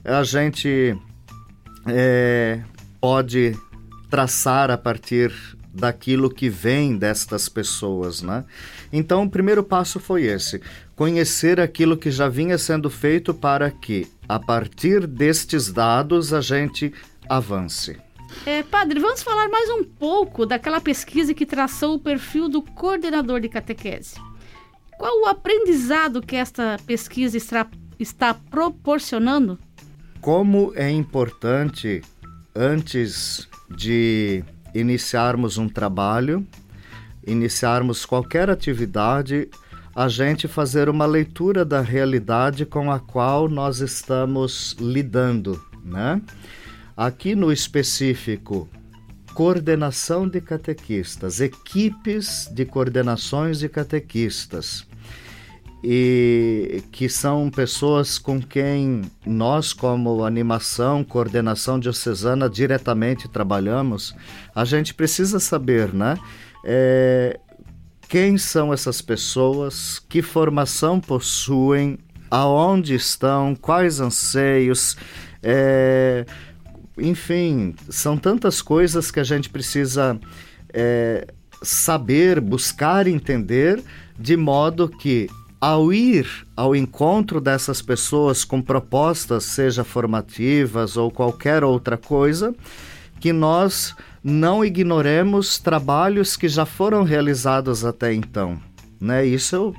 a 0.04 0.24
gente 0.24 0.98
é, 1.88 2.62
pode 3.00 3.58
traçar 4.10 4.72
a 4.72 4.78
partir 4.78 5.32
daquilo 5.74 6.30
que 6.30 6.50
vem 6.50 6.98
destas 6.98 7.48
pessoas, 7.48 8.22
né? 8.22 8.44
Então, 8.92 9.24
o 9.24 9.30
primeiro 9.30 9.64
passo 9.64 10.00
foi 10.00 10.24
esse: 10.24 10.62
conhecer 10.96 11.60
aquilo 11.60 11.98
que 11.98 12.12
já 12.12 12.28
vinha 12.28 12.58
sendo 12.58 12.90
feito 12.90 13.34
para 13.34 13.70
que, 13.70 14.08
a 14.28 14.40
partir 14.40 15.06
destes 15.06 15.72
dados, 15.72 16.34
a 16.34 16.42
gente 16.42 16.94
avance. 17.28 17.98
É, 18.46 18.62
padre, 18.64 19.00
vamos 19.00 19.24
falar 19.24 19.50
mais 19.50 19.70
um 19.72 19.84
pouco 19.84 20.46
daquela 20.46 20.80
pesquisa 20.80 21.34
que 21.34 21.46
traçou 21.46 21.96
o 21.96 22.00
perfil 22.00 22.48
do 22.48 22.62
coordenador 22.62 23.40
de 23.40 23.50
catequese. 23.50 24.16
Qual 24.98 25.22
o 25.22 25.28
aprendizado 25.28 26.22
que 26.22 26.36
esta 26.36 26.78
pesquisa 26.86 27.38
está, 27.38 27.68
está 27.98 28.34
proporcionando? 28.34 29.58
Como 30.22 30.74
é 30.76 30.90
importante, 30.90 32.02
antes 32.54 33.48
de 33.70 34.44
iniciarmos 34.76 35.58
um 35.58 35.70
trabalho, 35.70 36.46
iniciarmos 37.26 38.06
qualquer 38.06 38.50
atividade, 38.50 39.50
a 39.96 40.10
gente 40.10 40.48
fazer 40.48 40.90
uma 40.90 41.06
leitura 41.06 41.64
da 41.64 41.80
realidade 41.80 42.66
com 42.66 42.92
a 42.92 43.00
qual 43.00 43.48
nós 43.48 43.80
estamos 43.80 44.76
lidando, 44.80 45.62
né? 45.84 46.22
Aqui 46.98 47.34
no 47.34 47.52
específico, 47.52 48.70
coordenação 49.34 50.28
de 50.28 50.42
catequistas, 50.42 51.40
equipes 51.40 52.50
de 52.52 52.66
coordenações 52.66 53.60
de 53.60 53.70
catequistas, 53.70 54.86
e 55.84 56.84
que 56.92 57.08
são 57.08 57.50
pessoas 57.50 58.18
com 58.18 58.42
quem 58.42 59.04
nós, 59.26 59.72
como 59.72 60.26
animação, 60.26 61.04
coordenação 61.04 61.80
diocesana, 61.80 62.50
diretamente 62.50 63.30
trabalhamos, 63.30 64.14
a 64.54 64.66
gente 64.66 64.94
precisa 64.94 65.40
saber, 65.40 65.94
né? 65.94 66.18
É, 66.66 67.40
quem 68.10 68.38
são 68.38 68.74
essas 68.74 69.02
pessoas, 69.02 70.00
que 70.10 70.22
formação 70.22 71.00
possuem, 71.00 71.98
aonde 72.30 72.96
estão, 72.96 73.56
quais 73.56 74.00
anseios, 74.00 74.98
é, 75.42 76.26
enfim, 76.98 77.74
são 77.90 78.18
tantas 78.18 78.62
coisas 78.62 79.10
que 79.10 79.20
a 79.20 79.24
gente 79.24 79.50
precisa 79.50 80.20
é, 80.74 81.28
saber, 81.62 82.42
buscar 82.42 83.08
entender, 83.08 83.82
de 84.18 84.36
modo 84.36 84.90
que 84.90 85.30
ao 85.60 85.92
ir 85.92 86.28
ao 86.56 86.76
encontro 86.76 87.42
dessas 87.42 87.82
pessoas 87.82 88.46
com 88.46 88.62
propostas, 88.62 89.44
seja 89.44 89.84
formativas 89.84 90.96
ou 90.96 91.12
qualquer 91.12 91.64
outra 91.64 91.98
coisa, 91.98 92.56
que 93.20 93.34
nós 93.34 93.96
não 94.24 94.64
ignoremos 94.64 95.60
trabalhos 95.60 96.38
que 96.38 96.48
já 96.48 96.66
foram 96.66 97.04
realizados 97.04 97.84
até 97.84 98.14
então. 98.14 98.60
Né? 99.00 99.26
Isso, 99.26 99.74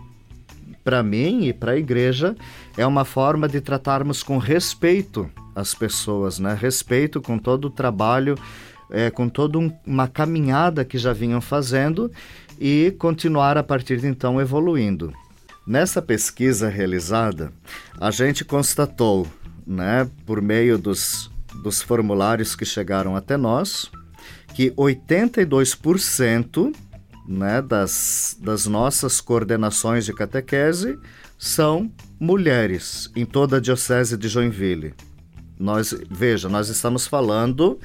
para 0.85 1.03
mim 1.03 1.47
e 1.47 1.53
para 1.53 1.73
a 1.73 1.77
igreja, 1.77 2.37
é 2.77 2.87
uma 2.87 3.05
forma 3.05 3.49
de 3.49 3.61
tratarmos 3.61 4.23
com 4.23 4.38
respeito 4.38 5.31
as 5.55 5.75
pessoas, 5.75 6.38
né? 6.38 6.57
Respeito 6.59 7.21
com 7.21 7.38
todo 7.38 7.66
o 7.66 7.71
trabalho, 7.71 8.37
é, 8.90 9.11
com 9.11 9.29
toda 9.29 9.59
um, 9.59 9.73
uma 9.87 10.09
caminhada 10.09 10.85
que 10.85 10.97
já 10.97 11.12
vinham 11.12 11.40
fazendo 11.40 12.11
e 12.59 12.95
continuar 12.99 13.59
a 13.59 13.62
partir 13.62 13.99
de 13.99 14.07
então 14.07 14.40
evoluindo. 14.40 15.12
Nessa 15.71 16.03
pesquisa 16.03 16.69
realizada, 16.69 17.53
a 18.01 18.11
gente 18.11 18.45
constatou, 18.45 19.25
né, 19.65 20.11
por 20.27 20.43
meio 20.43 20.77
dos, 20.77 21.31
dos 21.63 21.81
formulários 21.81 22.57
que 22.57 22.65
chegaram 22.65 23.15
até 23.15 23.37
nós, 23.37 23.89
que 24.53 24.73
82% 24.73 26.75
né, 27.25 27.63
das, 27.63 28.37
das 28.41 28.67
nossas 28.67 29.21
coordenações 29.21 30.05
de 30.05 30.13
catequese 30.13 30.99
são 31.39 31.89
mulheres 32.19 33.09
em 33.15 33.25
toda 33.25 33.59
a 33.59 33.61
Diocese 33.61 34.17
de 34.17 34.27
Joinville. 34.27 34.93
Nós, 35.57 35.95
veja, 36.11 36.49
nós 36.49 36.69
estamos 36.69 37.07
falando 37.07 37.79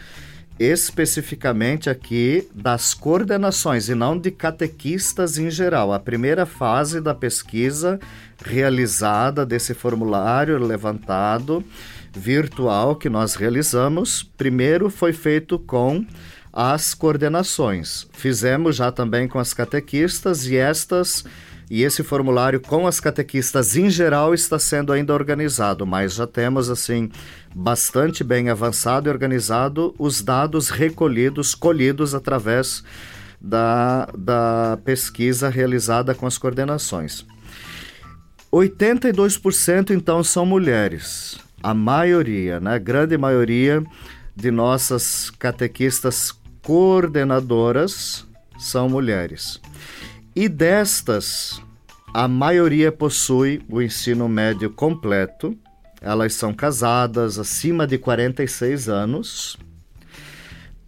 especificamente 0.60 1.90
aqui 1.90 2.48
das 2.54 2.94
coordenações 2.94 3.90
e 3.90 3.96
não 3.96 4.18
de 4.18 4.32
catequistas 4.32 5.38
em 5.38 5.50
geral. 5.50 5.92
A 5.92 6.00
primeira 6.00 6.46
fase 6.46 7.02
da 7.02 7.14
pesquisa 7.14 8.00
realizada 8.44 9.46
desse 9.46 9.74
formulário 9.74 10.58
levantado 10.58 11.64
virtual 12.14 12.96
que 12.96 13.10
nós 13.10 13.36
realizamos, 13.36 14.24
primeiro 14.24 14.90
foi 14.90 15.12
feito 15.12 15.60
com 15.60 16.06
as 16.56 16.94
coordenações. 16.94 18.08
Fizemos 18.14 18.78
já 18.78 18.90
também 18.90 19.28
com 19.28 19.38
as 19.38 19.54
catequistas 19.54 20.48
e 20.48 20.56
estas 20.56 21.26
e 21.70 21.82
esse 21.84 22.04
formulário 22.04 22.62
com 22.62 22.88
as 22.88 23.00
catequistas 23.00 23.76
em 23.76 23.90
geral 23.90 24.34
está 24.34 24.58
sendo 24.58 24.94
ainda 24.94 25.14
organizado, 25.14 25.86
mas 25.86 26.14
já 26.14 26.28
temos 26.28 26.70
assim 26.70 27.10
bastante 27.54 28.24
bem 28.24 28.50
avançado 28.50 29.10
e 29.10 29.12
organizado 29.12 29.94
os 29.98 30.22
dados 30.22 30.70
recolhidos, 30.70 31.56
colhidos 31.56 32.14
através 32.14 32.84
da, 33.42 34.08
da 34.18 34.78
pesquisa 34.86 35.50
realizada 35.50 36.14
com 36.14 36.28
as 36.28 36.38
coordenações. 36.38 37.26
82% 38.54 39.90
então 39.90 40.24
são 40.24 40.46
mulheres, 40.46 41.38
a 41.62 41.74
maioria, 41.74 42.60
né, 42.60 42.76
a 42.76 42.78
grande 42.78 43.18
maioria 43.18 43.84
de 44.36 44.52
nossas 44.52 45.30
catequistas 45.32 46.32
coordenadoras 46.66 48.26
são 48.58 48.90
mulheres. 48.90 49.62
E 50.36 50.50
destas, 50.50 51.62
a 52.12 52.28
maioria 52.28 52.92
possui 52.92 53.62
o 53.70 53.82
ensino 53.82 54.28
médio 54.28 54.72
completo. 54.72 55.56
Elas 56.02 56.34
são 56.34 56.54
casadas 56.54 57.38
acima 57.38 57.86
de 57.86 58.00
46 58.00 58.90
anos. 58.90 59.58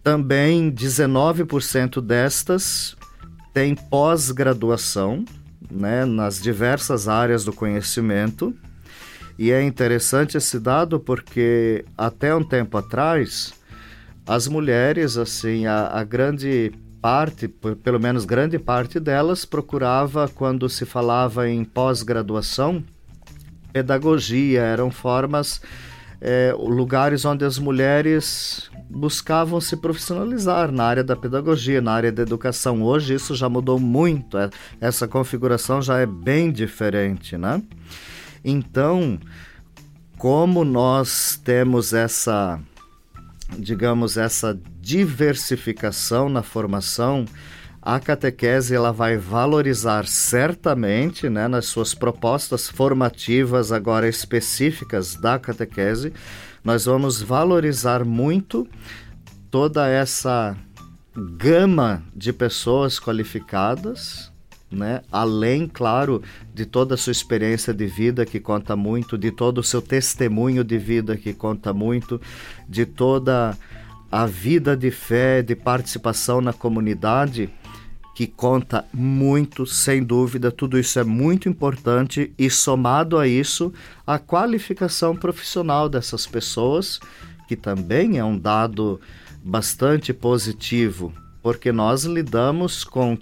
Também 0.02 0.70
19% 0.70 2.00
destas 2.00 2.96
têm 3.54 3.76
pós-graduação 3.76 5.24
né, 5.70 6.04
nas 6.04 6.42
diversas 6.42 7.06
áreas 7.06 7.44
do 7.44 7.52
conhecimento. 7.52 8.52
E 9.38 9.52
é 9.52 9.62
interessante 9.62 10.36
esse 10.36 10.58
dado 10.58 10.98
porque 10.98 11.84
até 11.96 12.34
um 12.34 12.42
tempo 12.42 12.76
atrás 12.76 13.57
as 14.28 14.46
mulheres, 14.46 15.16
assim, 15.16 15.64
a, 15.64 15.86
a 15.86 16.04
grande 16.04 16.70
parte, 17.00 17.48
pelo 17.48 17.98
menos 17.98 18.26
grande 18.26 18.58
parte 18.58 19.00
delas, 19.00 19.46
procurava, 19.46 20.28
quando 20.28 20.68
se 20.68 20.84
falava 20.84 21.48
em 21.48 21.64
pós-graduação, 21.64 22.84
pedagogia, 23.72 24.60
eram 24.60 24.90
formas, 24.90 25.62
é, 26.20 26.54
lugares 26.58 27.24
onde 27.24 27.42
as 27.42 27.58
mulheres 27.58 28.70
buscavam 28.90 29.62
se 29.62 29.76
profissionalizar 29.78 30.70
na 30.70 30.84
área 30.84 31.04
da 31.04 31.16
pedagogia, 31.16 31.80
na 31.80 31.92
área 31.92 32.12
da 32.12 32.20
educação. 32.20 32.82
Hoje 32.82 33.14
isso 33.14 33.34
já 33.34 33.48
mudou 33.48 33.78
muito, 33.78 34.36
é, 34.36 34.50
essa 34.78 35.08
configuração 35.08 35.80
já 35.80 36.00
é 36.00 36.06
bem 36.06 36.52
diferente, 36.52 37.38
né? 37.38 37.62
Então, 38.44 39.18
como 40.18 40.66
nós 40.66 41.40
temos 41.42 41.94
essa 41.94 42.60
digamos, 43.56 44.16
essa 44.16 44.58
diversificação 44.80 46.28
na 46.28 46.42
formação, 46.42 47.24
a 47.80 47.98
catequese 48.00 48.74
ela 48.74 48.92
vai 48.92 49.16
valorizar 49.16 50.06
certamente, 50.06 51.28
né, 51.28 51.48
nas 51.48 51.66
suas 51.66 51.94
propostas 51.94 52.68
formativas 52.68 53.72
agora 53.72 54.08
específicas 54.08 55.14
da 55.14 55.38
catequese, 55.38 56.12
nós 56.62 56.84
vamos 56.84 57.22
valorizar 57.22 58.04
muito 58.04 58.68
toda 59.50 59.88
essa 59.88 60.56
gama 61.16 62.02
de 62.14 62.32
pessoas 62.32 63.00
qualificadas 63.00 64.30
né? 64.70 65.02
Além, 65.10 65.66
claro, 65.66 66.22
de 66.54 66.66
toda 66.66 66.94
a 66.94 66.98
sua 66.98 67.10
experiência 67.10 67.72
de 67.72 67.86
vida 67.86 68.26
que 68.26 68.38
conta 68.38 68.76
muito, 68.76 69.16
de 69.16 69.30
todo 69.30 69.58
o 69.58 69.62
seu 69.62 69.80
testemunho 69.80 70.62
de 70.62 70.78
vida 70.78 71.16
que 71.16 71.32
conta 71.32 71.72
muito, 71.72 72.20
de 72.68 72.84
toda 72.84 73.56
a 74.10 74.26
vida 74.26 74.76
de 74.76 74.90
fé, 74.90 75.42
de 75.42 75.54
participação 75.54 76.40
na 76.40 76.52
comunidade 76.52 77.50
que 78.18 78.26
conta 78.26 78.84
muito, 78.92 79.64
sem 79.64 80.02
dúvida, 80.02 80.50
tudo 80.50 80.76
isso 80.76 80.98
é 80.98 81.04
muito 81.04 81.48
importante 81.48 82.32
e 82.36 82.50
somado 82.50 83.16
a 83.16 83.28
isso, 83.28 83.72
a 84.04 84.18
qualificação 84.18 85.14
profissional 85.14 85.88
dessas 85.88 86.26
pessoas, 86.26 86.98
que 87.46 87.54
também 87.54 88.18
é 88.18 88.24
um 88.24 88.36
dado 88.36 89.00
bastante 89.40 90.12
positivo, 90.12 91.12
porque 91.40 91.70
nós 91.70 92.02
lidamos 92.02 92.82
com 92.82 93.16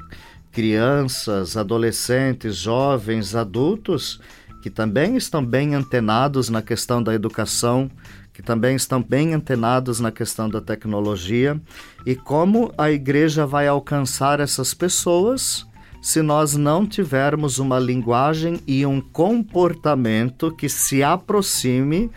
crianças, 0.56 1.54
adolescentes, 1.54 2.56
jovens, 2.56 3.34
adultos 3.34 4.18
que 4.62 4.70
também 4.70 5.14
estão 5.14 5.44
bem 5.44 5.74
antenados 5.74 6.48
na 6.48 6.62
questão 6.62 7.02
da 7.02 7.12
educação, 7.12 7.90
que 8.32 8.42
também 8.42 8.74
estão 8.74 9.02
bem 9.02 9.34
antenados 9.34 10.00
na 10.00 10.10
questão 10.10 10.48
da 10.48 10.62
tecnologia 10.62 11.60
e 12.06 12.14
como 12.14 12.72
a 12.78 12.90
igreja 12.90 13.46
vai 13.46 13.68
alcançar 13.68 14.40
essas 14.40 14.72
pessoas 14.72 15.66
se 16.00 16.22
nós 16.22 16.56
não 16.56 16.86
tivermos 16.86 17.58
uma 17.58 17.78
linguagem 17.78 18.58
e 18.66 18.86
um 18.86 18.98
comportamento 18.98 20.50
que 20.50 20.70
se 20.70 21.02
aproxime 21.02 22.10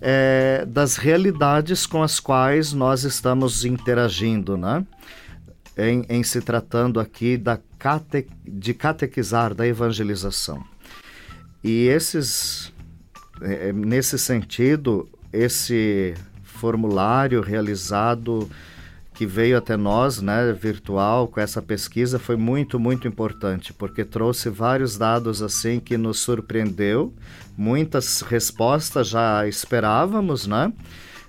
é, 0.00 0.64
das 0.66 0.96
realidades 0.96 1.84
com 1.84 2.02
as 2.02 2.18
quais 2.18 2.72
nós 2.72 3.04
estamos 3.04 3.66
interagindo, 3.66 4.56
né? 4.56 4.82
Em, 5.76 6.04
em 6.08 6.22
se 6.22 6.40
tratando 6.40 6.98
aqui 6.98 7.36
da 7.36 7.58
cate, 7.82 8.28
de 8.46 8.72
catequizar, 8.72 9.52
da 9.52 9.66
evangelização. 9.66 10.62
E 11.64 11.88
esses, 11.88 12.72
é, 13.40 13.70
é, 13.70 13.72
nesse 13.72 14.16
sentido, 14.20 15.08
esse 15.32 16.14
formulário 16.44 17.40
realizado 17.40 18.48
que 19.12 19.26
veio 19.26 19.58
até 19.58 19.76
nós, 19.76 20.22
né, 20.22 20.52
virtual, 20.52 21.26
com 21.26 21.40
essa 21.40 21.60
pesquisa, 21.60 22.20
foi 22.20 22.36
muito, 22.36 22.78
muito 22.78 23.08
importante, 23.08 23.72
porque 23.72 24.04
trouxe 24.04 24.48
vários 24.48 24.96
dados 24.96 25.42
assim 25.42 25.80
que 25.80 25.98
nos 25.98 26.20
surpreendeu, 26.20 27.12
muitas 27.56 28.22
respostas 28.22 29.08
já 29.08 29.46
esperávamos, 29.46 30.46
né, 30.46 30.72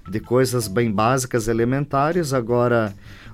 de 0.07 0.19
coisas 0.19 0.67
bem 0.67 0.91
básicas, 0.91 1.47
elementares, 1.47 2.31
agora 2.31 2.93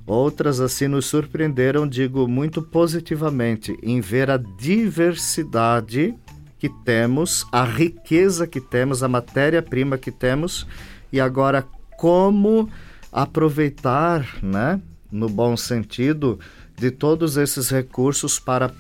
outras 0.10 0.60
assim 0.60 0.88
nos 0.88 1.06
surpreenderam, 1.06 1.88
digo 1.88 2.28
muito 2.28 2.62
positivamente, 2.62 3.78
em 3.84 4.02
ver 4.02 4.30
a 4.32 4.38
diversidade 4.38 6.16
que 6.58 6.68
temos, 6.84 7.46
a 7.52 7.64
riqueza 7.64 8.48
que 8.48 8.60
temos, 8.60 9.04
a 9.04 9.08
matéria-prima 9.08 9.98
que 9.98 10.12
temos 10.12 10.66
e 11.12 11.20
agora 11.20 11.66
como 11.98 12.70
aproveitar, 13.12 14.38
né, 14.42 14.82
no 15.12 15.30
bom 15.30 15.56
sentido, 15.56 16.40
de 16.76 16.92
todos 16.92 17.38
esses 17.38 17.70
recursos 17.70 18.40
para 18.40 18.72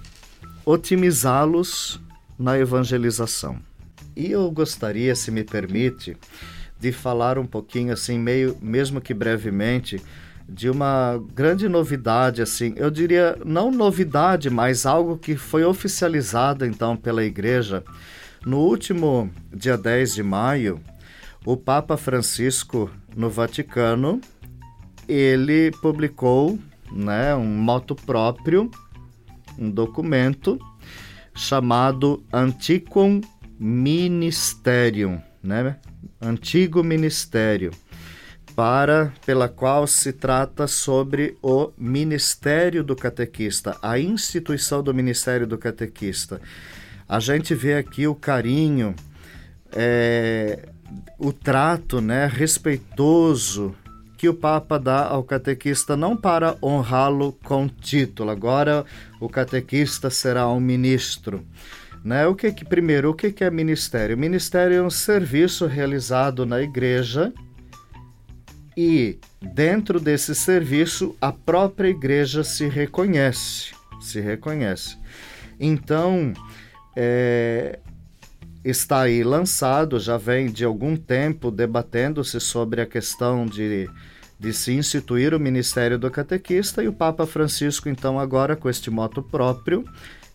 otimizá-los 0.66 2.02
na 2.38 2.58
evangelização. 2.58 3.58
E 4.16 4.32
eu 4.32 4.50
gostaria, 4.52 5.16
se 5.16 5.32
me 5.32 5.44
permite, 5.44 6.18
de 6.80 6.92
falar 6.92 7.38
um 7.38 7.46
pouquinho 7.46 7.94
assim, 7.94 8.18
meio 8.18 8.58
mesmo 8.62 9.00
que 9.00 9.14
brevemente, 9.14 10.02
de 10.50 10.70
uma 10.70 11.22
grande 11.34 11.70
novidade, 11.70 12.42
assim, 12.42 12.74
eu 12.76 12.90
diria 12.90 13.38
não 13.46 13.70
novidade, 13.70 14.50
mas 14.50 14.86
algo 14.86 15.18
que 15.18 15.36
foi 15.36 15.64
oficializado 15.64 16.66
então 16.66 16.98
pela 16.98 17.24
Igreja. 17.24 17.84
No 18.46 18.58
último 18.58 19.30
dia 19.54 19.78
10 19.78 20.16
de 20.16 20.24
maio, 20.24 20.82
o 21.46 21.56
Papa 21.56 21.96
Francisco, 21.98 22.90
no 23.16 23.30
Vaticano, 23.30 24.20
ele 25.08 25.72
publicou 25.82 26.58
né, 26.92 27.36
um 27.36 27.46
moto 27.46 27.94
próprio, 27.94 28.72
um 29.58 29.70
documento 29.70 30.60
chamado 31.36 32.24
Antiquum 32.34 33.22
Ministerium, 33.60 35.22
né? 35.44 35.78
Antigo 36.22 36.84
Ministério 36.84 37.72
para 38.60 39.14
pela 39.26 39.48
qual 39.48 39.88
se 39.88 40.12
trata 40.12 40.68
sobre 40.68 41.38
o 41.42 41.72
ministério 41.78 42.84
do 42.84 42.94
catequista, 42.94 43.78
a 43.82 43.98
instituição 43.98 44.84
do 44.84 44.94
ministério 44.94 45.48
do 45.48 45.58
catequista. 45.58 46.42
A 47.08 47.22
gente 47.22 47.56
vê 47.56 47.76
aqui 47.76 48.06
o 48.06 48.14
carinho, 48.14 48.94
é, 49.72 50.68
o 51.18 51.32
trato, 51.32 52.02
né, 52.02 52.28
respeitoso 52.30 53.74
que 54.18 54.28
o 54.28 54.34
Papa 54.34 54.78
dá 54.78 55.06
ao 55.06 55.24
catequista 55.24 55.96
não 55.96 56.18
para 56.18 56.58
honrá-lo 56.62 57.32
com 57.42 57.66
título. 57.66 58.30
Agora 58.30 58.84
o 59.22 59.30
catequista 59.30 60.10
será 60.10 60.50
um 60.50 60.60
ministro. 60.60 61.46
Né? 62.04 62.28
O 62.28 62.36
que 62.36 62.52
que 62.52 62.66
primeiro, 62.66 63.12
o 63.12 63.14
que 63.14 63.32
que 63.32 63.46
é 63.46 63.50
ministério? 63.50 64.18
Ministério 64.18 64.76
é 64.76 64.84
um 64.84 64.90
serviço 64.90 65.66
realizado 65.66 66.46
na 66.46 66.62
igreja 66.62 67.32
e 68.82 69.20
dentro 69.42 70.00
desse 70.00 70.34
serviço 70.34 71.14
a 71.20 71.34
própria 71.34 71.90
igreja 71.90 72.46
se 72.46 72.66
reconhece, 72.66 73.74
se 74.00 74.22
reconhece. 74.22 74.98
Então 75.60 76.32
é, 76.96 77.78
está 78.64 79.02
aí 79.02 79.22
lançado, 79.22 80.00
já 80.00 80.16
vem 80.16 80.50
de 80.50 80.64
algum 80.64 80.96
tempo 80.96 81.52
debatendo-se 81.52 82.40
sobre 82.40 82.80
a 82.80 82.86
questão 82.86 83.46
de, 83.46 83.90
de 84.40 84.54
se 84.54 84.72
instituir 84.72 85.34
o 85.34 85.40
ministério 85.42 86.00
do 86.00 86.10
catequista 86.10 86.82
e 86.82 86.88
o 86.88 86.94
Papa 86.94 87.28
Francisco 87.28 87.90
então 87.90 88.18
agora 88.18 88.56
com 88.56 88.70
este 88.70 88.90
moto 88.90 89.22
próprio 89.22 89.84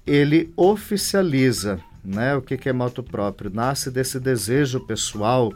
ele 0.06 0.52
oficializa, 0.54 1.80
né? 2.04 2.36
O 2.36 2.42
que, 2.42 2.58
que 2.58 2.68
é 2.68 2.74
moto 2.74 3.02
próprio? 3.02 3.50
Nasce 3.50 3.90
desse 3.90 4.20
desejo 4.20 4.80
pessoal 4.80 5.50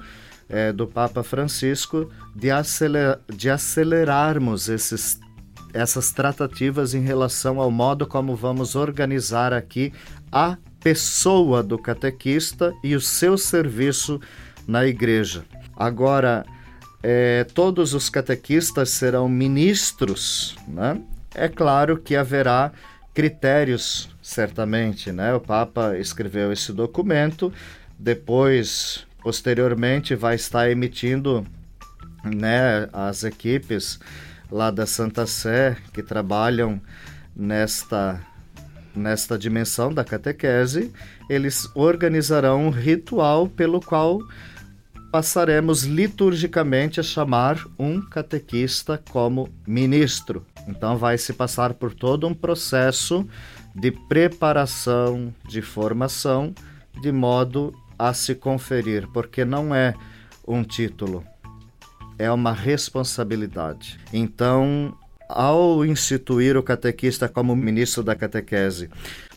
é, 0.48 0.72
do 0.72 0.87
Papa 0.87 1.22
Francisco 1.22 2.11
de, 2.34 2.48
de 3.34 3.50
acelerarmos 3.50 4.68
esses, 4.68 5.20
essas 5.72 6.11
tratativas 6.12 6.94
em 6.94 7.02
relação 7.02 7.61
ao 7.61 7.70
modo 7.70 8.06
como 8.06 8.34
vamos 8.34 8.74
organizar 8.74 9.52
aqui 9.52 9.92
a 10.32 10.56
pessoa 10.80 11.62
do 11.62 11.78
catequista 11.78 12.72
e 12.82 12.94
o 12.94 13.00
seu 13.00 13.37
serviço 13.37 14.20
na 14.66 14.87
igreja. 14.87 15.44
Agora, 15.76 16.44
é, 17.02 17.44
todos 17.44 17.94
os 17.94 18.08
catequistas 18.08 18.90
serão 18.90 19.28
ministros, 19.28 20.56
né? 20.66 21.00
É 21.34 21.48
claro 21.48 21.98
que 21.98 22.16
haverá 22.16 22.72
critérios, 23.14 24.08
certamente, 24.22 25.12
né? 25.12 25.34
O 25.34 25.40
Papa 25.40 25.96
escreveu 25.98 26.52
esse 26.52 26.72
documento, 26.72 27.52
depois 27.98 29.08
Posteriormente, 29.22 30.14
vai 30.14 30.35
estar 30.37 30.70
emitindo 30.70 31.46
né, 32.24 32.88
as 32.92 33.24
equipes 33.24 33.98
lá 34.50 34.70
da 34.70 34.87
Santa 34.87 35.26
Sé 35.26 35.76
que 35.92 36.02
trabalham 36.02 36.81
nesta 37.35 38.20
nesta 38.94 39.38
dimensão 39.38 39.94
da 39.94 40.02
catequese, 40.02 40.92
eles 41.31 41.70
organizarão 41.74 42.66
um 42.66 42.70
ritual 42.70 43.48
pelo 43.48 43.81
qual 43.81 44.18
passaremos 45.12 45.85
liturgicamente 45.85 47.00
a 47.00 47.02
chamar 47.02 47.64
um 47.78 48.00
catequista 48.00 49.00
como 49.11 49.48
ministro. 49.66 50.44
Então 50.66 50.98
vai 50.98 51.16
se 51.16 51.33
passar 51.33 51.74
por 51.74 51.94
todo 51.94 52.26
um 52.26 52.35
processo 52.35 53.26
de 53.74 53.90
preparação, 53.90 55.33
de 55.48 55.62
formação, 55.62 56.52
de 57.00 57.12
modo 57.12 57.72
a 57.98 58.14
se 58.14 58.34
conferir, 58.34 59.08
porque 59.08 59.44
não 59.44 59.74
é 59.74 59.94
um 60.46 60.62
título, 60.62 61.24
é 62.18 62.30
uma 62.30 62.52
responsabilidade. 62.52 63.98
Então, 64.12 64.96
ao 65.28 65.84
instituir 65.84 66.56
o 66.56 66.62
catequista 66.62 67.28
como 67.28 67.54
ministro 67.54 68.02
da 68.02 68.14
catequese, 68.14 68.88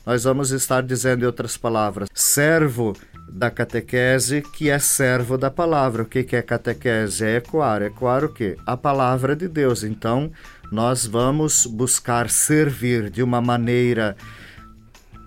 nós 0.06 0.24
vamos 0.24 0.52
estar 0.52 0.82
dizendo, 0.82 1.24
em 1.24 1.28
outras 1.28 1.58
palavras, 1.58 2.08
servo 2.14 2.96
da 3.32 3.50
catequese, 3.50 4.42
que 4.42 4.70
é 4.70 4.80
servo 4.80 5.38
da 5.38 5.50
palavra. 5.50 6.04
O 6.04 6.06
que 6.06 6.36
é 6.36 6.42
catequese? 6.42 7.24
É 7.24 7.36
ecoar. 7.38 7.82
Ecoar 7.82 8.26
o 8.26 8.34
quê? 8.34 8.58
A 8.66 8.76
palavra 8.76 9.36
de 9.36 9.48
Deus. 9.48 9.84
Então, 9.84 10.32
nós 10.72 11.06
vamos 11.06 11.66
buscar 11.66 12.30
servir 12.30 13.10
de 13.10 13.22
uma 13.22 13.42
maneira 13.42 14.16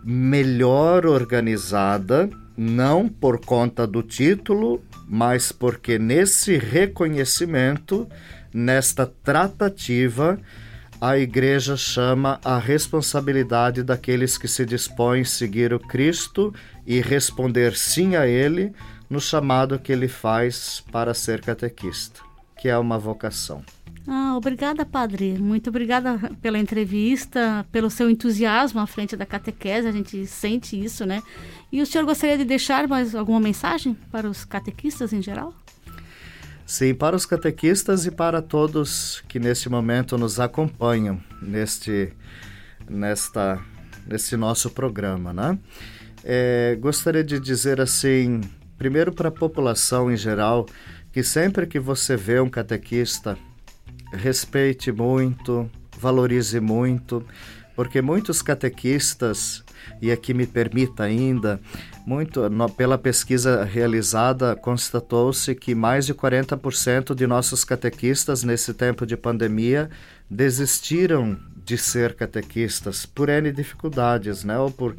melhor 0.04 1.06
organizada 1.06 2.28
não 2.56 3.08
por 3.08 3.44
conta 3.44 3.86
do 3.86 4.02
título, 4.02 4.82
mas 5.06 5.52
porque 5.52 5.98
nesse 5.98 6.56
reconhecimento, 6.56 8.08
nesta 8.52 9.06
tratativa, 9.06 10.38
a 11.00 11.18
igreja 11.18 11.76
chama 11.76 12.40
a 12.44 12.58
responsabilidade 12.58 13.82
daqueles 13.82 14.38
que 14.38 14.48
se 14.48 14.64
dispõem 14.64 15.22
a 15.22 15.24
seguir 15.26 15.74
o 15.74 15.80
Cristo 15.80 16.54
e 16.86 17.00
responder 17.00 17.76
sim 17.76 18.16
a 18.16 18.26
ele 18.26 18.72
no 19.10 19.20
chamado 19.20 19.78
que 19.78 19.92
ele 19.92 20.08
faz 20.08 20.82
para 20.90 21.12
ser 21.12 21.40
catequista, 21.42 22.20
que 22.56 22.68
é 22.68 22.78
uma 22.78 22.98
vocação. 22.98 23.62
Ah, 24.06 24.36
obrigada, 24.36 24.84
padre. 24.84 25.38
Muito 25.38 25.70
obrigada 25.70 26.18
pela 26.42 26.58
entrevista, 26.58 27.66
pelo 27.72 27.88
seu 27.88 28.10
entusiasmo 28.10 28.80
à 28.80 28.86
frente 28.86 29.16
da 29.16 29.24
catequese. 29.24 29.88
A 29.88 29.92
gente 29.92 30.26
sente 30.26 30.82
isso, 30.82 31.06
né? 31.06 31.22
E 31.72 31.80
o 31.80 31.86
senhor 31.86 32.04
gostaria 32.04 32.36
de 32.36 32.44
deixar 32.44 32.86
mais 32.86 33.14
alguma 33.14 33.40
mensagem 33.40 33.94
para 34.12 34.28
os 34.28 34.44
catequistas 34.44 35.12
em 35.12 35.22
geral? 35.22 35.54
Sim, 36.66 36.94
para 36.94 37.16
os 37.16 37.26
catequistas 37.26 38.06
e 38.06 38.10
para 38.10 38.42
todos 38.42 39.22
que 39.28 39.38
neste 39.38 39.68
momento 39.68 40.16
nos 40.16 40.38
acompanham 40.38 41.20
neste, 41.40 42.12
nesta, 42.88 43.60
nesse 44.06 44.36
nosso 44.36 44.70
programa, 44.70 45.32
né? 45.32 45.58
É, 46.22 46.76
gostaria 46.80 47.22
de 47.22 47.38
dizer 47.38 47.80
assim, 47.80 48.40
primeiro 48.78 49.12
para 49.12 49.28
a 49.28 49.32
população 49.32 50.10
em 50.10 50.16
geral, 50.16 50.66
que 51.12 51.22
sempre 51.22 51.66
que 51.66 51.78
você 51.78 52.16
vê 52.16 52.40
um 52.40 52.48
catequista, 52.48 53.38
respeite 54.16 54.90
muito, 54.92 55.70
valorize 55.98 56.58
muito, 56.60 57.24
porque 57.74 58.00
muitos 58.00 58.40
catequistas, 58.40 59.64
e 60.00 60.12
aqui 60.12 60.32
me 60.32 60.46
permita 60.46 61.02
ainda, 61.02 61.60
muito 62.06 62.48
no, 62.48 62.68
pela 62.68 62.98
pesquisa 62.98 63.64
realizada, 63.64 64.54
constatou-se 64.54 65.54
que 65.54 65.74
mais 65.74 66.06
de 66.06 66.14
40% 66.14 67.14
de 67.14 67.26
nossos 67.26 67.64
catequistas 67.64 68.44
nesse 68.44 68.74
tempo 68.74 69.06
de 69.06 69.16
pandemia 69.16 69.90
desistiram 70.30 71.36
de 71.64 71.78
ser 71.78 72.14
catequistas 72.14 73.06
por 73.06 73.28
N 73.28 73.50
dificuldades, 73.50 74.44
né? 74.44 74.58
Ou 74.58 74.70
por 74.70 74.94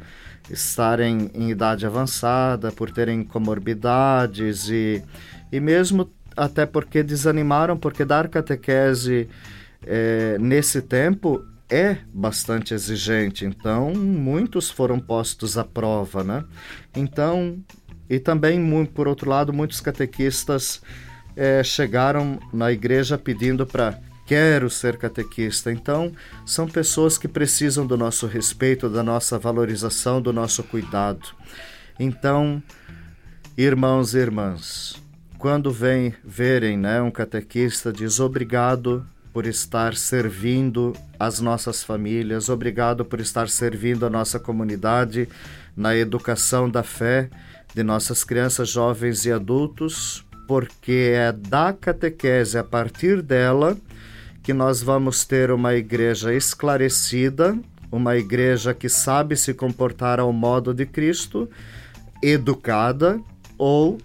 estarem 0.50 1.30
em 1.32 1.50
idade 1.50 1.86
avançada, 1.86 2.72
por 2.72 2.90
terem 2.90 3.22
comorbidades 3.22 4.68
e, 4.68 5.02
e 5.50 5.60
mesmo 5.60 6.10
até 6.36 6.66
porque 6.66 7.02
desanimaram, 7.02 7.76
porque 7.76 8.04
dar 8.04 8.28
catequese 8.28 9.28
é, 9.84 10.36
nesse 10.38 10.82
tempo 10.82 11.44
é 11.68 11.96
bastante 12.12 12.74
exigente, 12.74 13.44
então 13.44 13.92
muitos 13.92 14.70
foram 14.70 15.00
postos 15.00 15.58
à 15.58 15.64
prova, 15.64 16.22
né? 16.22 16.44
Então, 16.94 17.58
e 18.08 18.20
também, 18.20 18.86
por 18.86 19.08
outro 19.08 19.28
lado, 19.28 19.52
muitos 19.52 19.80
catequistas 19.80 20.80
é, 21.34 21.62
chegaram 21.64 22.38
na 22.52 22.70
igreja 22.70 23.18
pedindo 23.18 23.66
para 23.66 23.98
quero 24.26 24.68
ser 24.68 24.96
catequista. 24.96 25.72
Então, 25.72 26.12
são 26.44 26.66
pessoas 26.66 27.16
que 27.16 27.28
precisam 27.28 27.86
do 27.86 27.96
nosso 27.96 28.26
respeito, 28.26 28.88
da 28.88 29.02
nossa 29.02 29.38
valorização, 29.38 30.20
do 30.20 30.32
nosso 30.32 30.62
cuidado. 30.64 31.28
Então, 31.98 32.62
irmãos 33.56 34.14
e 34.14 34.18
irmãs, 34.18 34.96
quando 35.38 35.70
vem 35.70 36.14
verem 36.24 36.76
né, 36.76 37.00
um 37.00 37.10
catequista, 37.10 37.92
diz 37.92 38.20
obrigado 38.20 39.06
por 39.32 39.46
estar 39.46 39.94
servindo 39.94 40.94
as 41.18 41.40
nossas 41.40 41.84
famílias, 41.84 42.48
obrigado 42.48 43.04
por 43.04 43.20
estar 43.20 43.48
servindo 43.48 44.06
a 44.06 44.10
nossa 44.10 44.40
comunidade 44.40 45.28
na 45.76 45.94
educação 45.94 46.70
da 46.70 46.82
fé 46.82 47.28
de 47.74 47.82
nossas 47.82 48.24
crianças, 48.24 48.70
jovens 48.70 49.26
e 49.26 49.32
adultos, 49.32 50.24
porque 50.48 51.12
é 51.14 51.32
da 51.32 51.72
catequese, 51.72 52.56
a 52.56 52.64
partir 52.64 53.20
dela, 53.20 53.76
que 54.42 54.54
nós 54.54 54.80
vamos 54.80 55.26
ter 55.26 55.50
uma 55.50 55.74
igreja 55.74 56.32
esclarecida, 56.32 57.58
uma 57.92 58.16
igreja 58.16 58.72
que 58.72 58.88
sabe 58.88 59.36
se 59.36 59.52
comportar 59.52 60.18
ao 60.18 60.32
modo 60.32 60.72
de 60.72 60.86
Cristo, 60.86 61.46
educada 62.22 63.20
ou 63.58 63.98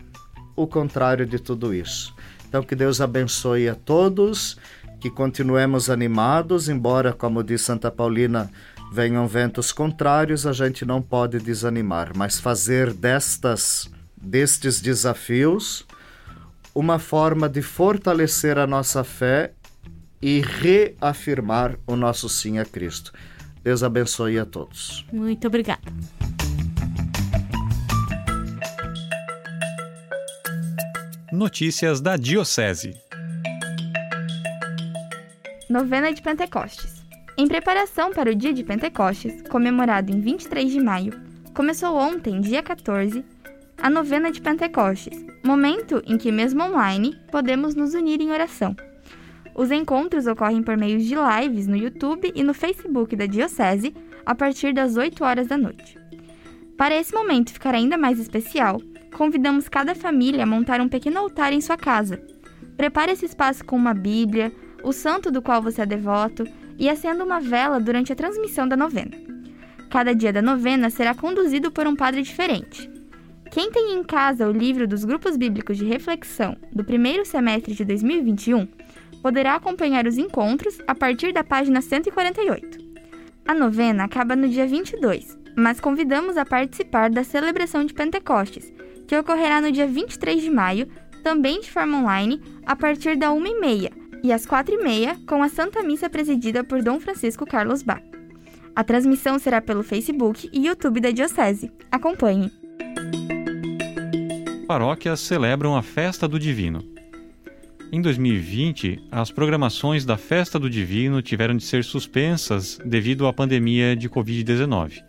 o 0.55 0.67
contrário 0.67 1.25
de 1.25 1.39
tudo 1.39 1.73
isso. 1.73 2.15
Então, 2.47 2.63
que 2.63 2.75
Deus 2.75 2.99
abençoe 2.99 3.69
a 3.69 3.75
todos, 3.75 4.57
que 4.99 5.09
continuemos 5.09 5.89
animados, 5.89 6.69
embora, 6.69 7.13
como 7.13 7.43
diz 7.43 7.61
Santa 7.61 7.89
Paulina, 7.89 8.51
venham 8.91 9.25
ventos 9.27 9.71
contrários, 9.71 10.45
a 10.45 10.51
gente 10.51 10.83
não 10.85 11.01
pode 11.01 11.39
desanimar, 11.39 12.11
mas 12.15 12.39
fazer 12.39 12.93
destas 12.93 13.89
destes 14.21 14.79
desafios 14.79 15.85
uma 16.75 16.99
forma 16.99 17.49
de 17.49 17.61
fortalecer 17.61 18.57
a 18.57 18.67
nossa 18.67 19.03
fé 19.03 19.53
e 20.21 20.41
reafirmar 20.41 21.77
o 21.87 21.95
nosso 21.95 22.29
sim 22.29 22.59
a 22.59 22.65
Cristo. 22.65 23.11
Deus 23.63 23.83
abençoe 23.83 24.39
a 24.39 24.45
todos. 24.45 25.05
Muito 25.11 25.47
obrigada. 25.47 25.81
Notícias 31.31 32.01
da 32.01 32.17
Diocese. 32.17 32.93
Novena 35.69 36.11
de 36.11 36.21
Pentecostes. 36.21 37.05
Em 37.37 37.47
preparação 37.47 38.11
para 38.11 38.31
o 38.31 38.35
dia 38.35 38.51
de 38.51 38.65
Pentecostes, 38.65 39.41
comemorado 39.43 40.11
em 40.11 40.19
23 40.19 40.69
de 40.69 40.81
maio, 40.81 41.13
começou 41.53 41.95
ontem, 41.95 42.41
dia 42.41 42.61
14, 42.61 43.23
a 43.81 43.89
novena 43.89 44.29
de 44.29 44.41
Pentecostes, 44.41 45.25
momento 45.41 46.03
em 46.05 46.17
que, 46.17 46.33
mesmo 46.33 46.63
online, 46.63 47.17
podemos 47.31 47.75
nos 47.75 47.93
unir 47.93 48.19
em 48.19 48.31
oração. 48.31 48.75
Os 49.55 49.71
encontros 49.71 50.27
ocorrem 50.27 50.61
por 50.61 50.75
meio 50.75 50.99
de 50.99 51.15
lives 51.15 51.65
no 51.65 51.77
YouTube 51.77 52.29
e 52.35 52.43
no 52.43 52.53
Facebook 52.53 53.15
da 53.15 53.25
Diocese 53.25 53.95
a 54.25 54.35
partir 54.35 54.73
das 54.73 54.97
8 54.97 55.23
horas 55.23 55.47
da 55.47 55.57
noite. 55.57 55.97
Para 56.77 56.95
esse 56.95 57.13
momento 57.13 57.53
ficar 57.53 57.73
ainda 57.73 57.97
mais 57.97 58.19
especial, 58.19 58.81
convidamos 59.13 59.69
cada 59.69 59.93
família 59.93 60.43
a 60.43 60.47
montar 60.47 60.81
um 60.81 60.89
pequeno 60.89 61.19
altar 61.19 61.53
em 61.53 61.61
sua 61.61 61.77
casa. 61.77 62.21
Prepare 62.77 63.11
esse 63.11 63.25
espaço 63.25 63.63
com 63.63 63.75
uma 63.75 63.93
Bíblia, 63.93 64.51
o 64.83 64.91
santo 64.91 65.31
do 65.31 65.41
qual 65.41 65.61
você 65.61 65.81
é 65.81 65.85
devoto 65.85 66.45
e 66.77 66.89
acenda 66.89 67.23
uma 67.23 67.39
vela 67.39 67.79
durante 67.79 68.11
a 68.11 68.15
transmissão 68.15 68.67
da 68.67 68.75
novena. 68.75 69.11
Cada 69.89 70.15
dia 70.15 70.31
da 70.31 70.41
novena 70.41 70.89
será 70.89 71.13
conduzido 71.13 71.71
por 71.71 71.85
um 71.85 71.95
padre 71.95 72.21
diferente. 72.21 72.89
Quem 73.51 73.69
tem 73.69 73.93
em 73.93 74.03
casa 74.03 74.47
o 74.47 74.51
livro 74.51 74.87
dos 74.87 75.03
grupos 75.03 75.35
bíblicos 75.35 75.77
de 75.77 75.85
reflexão 75.85 76.55
do 76.71 76.85
primeiro 76.85 77.25
semestre 77.25 77.75
de 77.75 77.83
2021 77.83 78.65
poderá 79.21 79.55
acompanhar 79.55 80.07
os 80.07 80.17
encontros 80.17 80.79
a 80.87 80.95
partir 80.95 81.33
da 81.33 81.43
página 81.43 81.81
148. 81.81 82.79
A 83.45 83.53
novena 83.53 84.05
acaba 84.05 84.35
no 84.35 84.47
dia 84.47 84.65
22, 84.65 85.37
mas 85.55 85.79
convidamos 85.81 86.37
a 86.37 86.45
participar 86.45 87.09
da 87.09 87.23
celebração 87.23 87.83
de 87.83 87.93
Pentecostes, 87.93 88.73
que 89.11 89.17
ocorrerá 89.17 89.59
no 89.59 89.73
dia 89.73 89.85
23 89.85 90.41
de 90.41 90.49
maio, 90.49 90.87
também 91.21 91.59
de 91.59 91.69
forma 91.69 91.97
online, 91.97 92.41
a 92.65 92.77
partir 92.77 93.17
da 93.17 93.27
1h30 93.27 93.91
e 94.23 94.31
às 94.31 94.47
4h30, 94.47 95.25
com 95.25 95.43
a 95.43 95.49
Santa 95.49 95.83
Missa 95.83 96.09
presidida 96.09 96.63
por 96.63 96.81
Dom 96.81 96.97
Francisco 96.97 97.45
Carlos 97.45 97.83
Bach. 97.83 98.01
A 98.73 98.85
transmissão 98.85 99.37
será 99.37 99.59
pelo 99.59 99.83
Facebook 99.83 100.49
e 100.53 100.65
YouTube 100.65 101.01
da 101.01 101.11
Diocese. 101.11 101.69
Acompanhe! 101.91 102.49
Paróquias 104.65 105.19
celebram 105.19 105.75
a 105.75 105.81
Festa 105.81 106.25
do 106.25 106.39
Divino. 106.39 106.81
Em 107.91 108.01
2020, 108.01 109.09
as 109.11 109.29
programações 109.29 110.05
da 110.05 110.15
Festa 110.15 110.57
do 110.57 110.69
Divino 110.69 111.21
tiveram 111.21 111.57
de 111.57 111.65
ser 111.65 111.83
suspensas 111.83 112.79
devido 112.85 113.27
à 113.27 113.33
pandemia 113.33 113.93
de 113.93 114.09
Covid-19. 114.09 115.03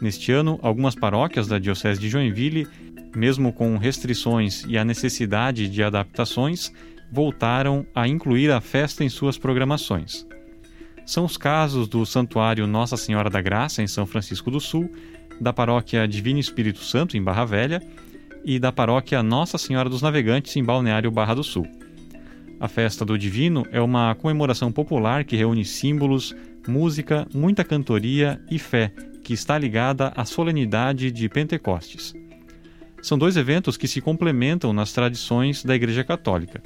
Neste 0.00 0.30
ano, 0.30 0.58
algumas 0.62 0.94
paróquias 0.94 1.48
da 1.48 1.58
Diocese 1.58 2.00
de 2.00 2.08
Joinville, 2.08 2.68
mesmo 3.14 3.52
com 3.52 3.76
restrições 3.76 4.64
e 4.68 4.76
a 4.76 4.84
necessidade 4.84 5.68
de 5.68 5.82
adaptações, 5.82 6.72
voltaram 7.10 7.86
a 7.94 8.06
incluir 8.06 8.50
a 8.50 8.60
festa 8.60 9.04
em 9.04 9.08
suas 9.08 9.38
programações. 9.38 10.26
São 11.06 11.24
os 11.24 11.36
casos 11.36 11.88
do 11.88 12.04
Santuário 12.04 12.66
Nossa 12.66 12.96
Senhora 12.96 13.30
da 13.30 13.40
Graça, 13.40 13.82
em 13.82 13.86
São 13.86 14.06
Francisco 14.06 14.50
do 14.50 14.60
Sul, 14.60 14.90
da 15.40 15.52
Paróquia 15.52 16.06
Divino 16.06 16.38
Espírito 16.38 16.80
Santo, 16.80 17.16
em 17.16 17.22
Barra 17.22 17.44
Velha, 17.44 17.82
e 18.44 18.58
da 18.58 18.70
Paróquia 18.70 19.22
Nossa 19.22 19.56
Senhora 19.56 19.88
dos 19.88 20.02
Navegantes, 20.02 20.54
em 20.56 20.62
Balneário 20.62 21.10
Barra 21.10 21.34
do 21.34 21.42
Sul. 21.42 21.66
A 22.60 22.68
Festa 22.68 23.04
do 23.04 23.16
Divino 23.16 23.64
é 23.70 23.80
uma 23.80 24.14
comemoração 24.16 24.70
popular 24.70 25.24
que 25.24 25.36
reúne 25.36 25.64
símbolos, 25.64 26.34
música, 26.66 27.26
muita 27.32 27.64
cantoria 27.64 28.40
e 28.50 28.58
fé, 28.58 28.92
que 29.22 29.32
está 29.32 29.56
ligada 29.56 30.12
à 30.16 30.24
solenidade 30.24 31.10
de 31.10 31.28
Pentecostes. 31.28 32.14
São 33.00 33.16
dois 33.16 33.36
eventos 33.36 33.76
que 33.76 33.88
se 33.88 34.00
complementam 34.00 34.72
nas 34.72 34.92
tradições 34.92 35.64
da 35.64 35.74
Igreja 35.74 36.02
Católica. 36.02 36.62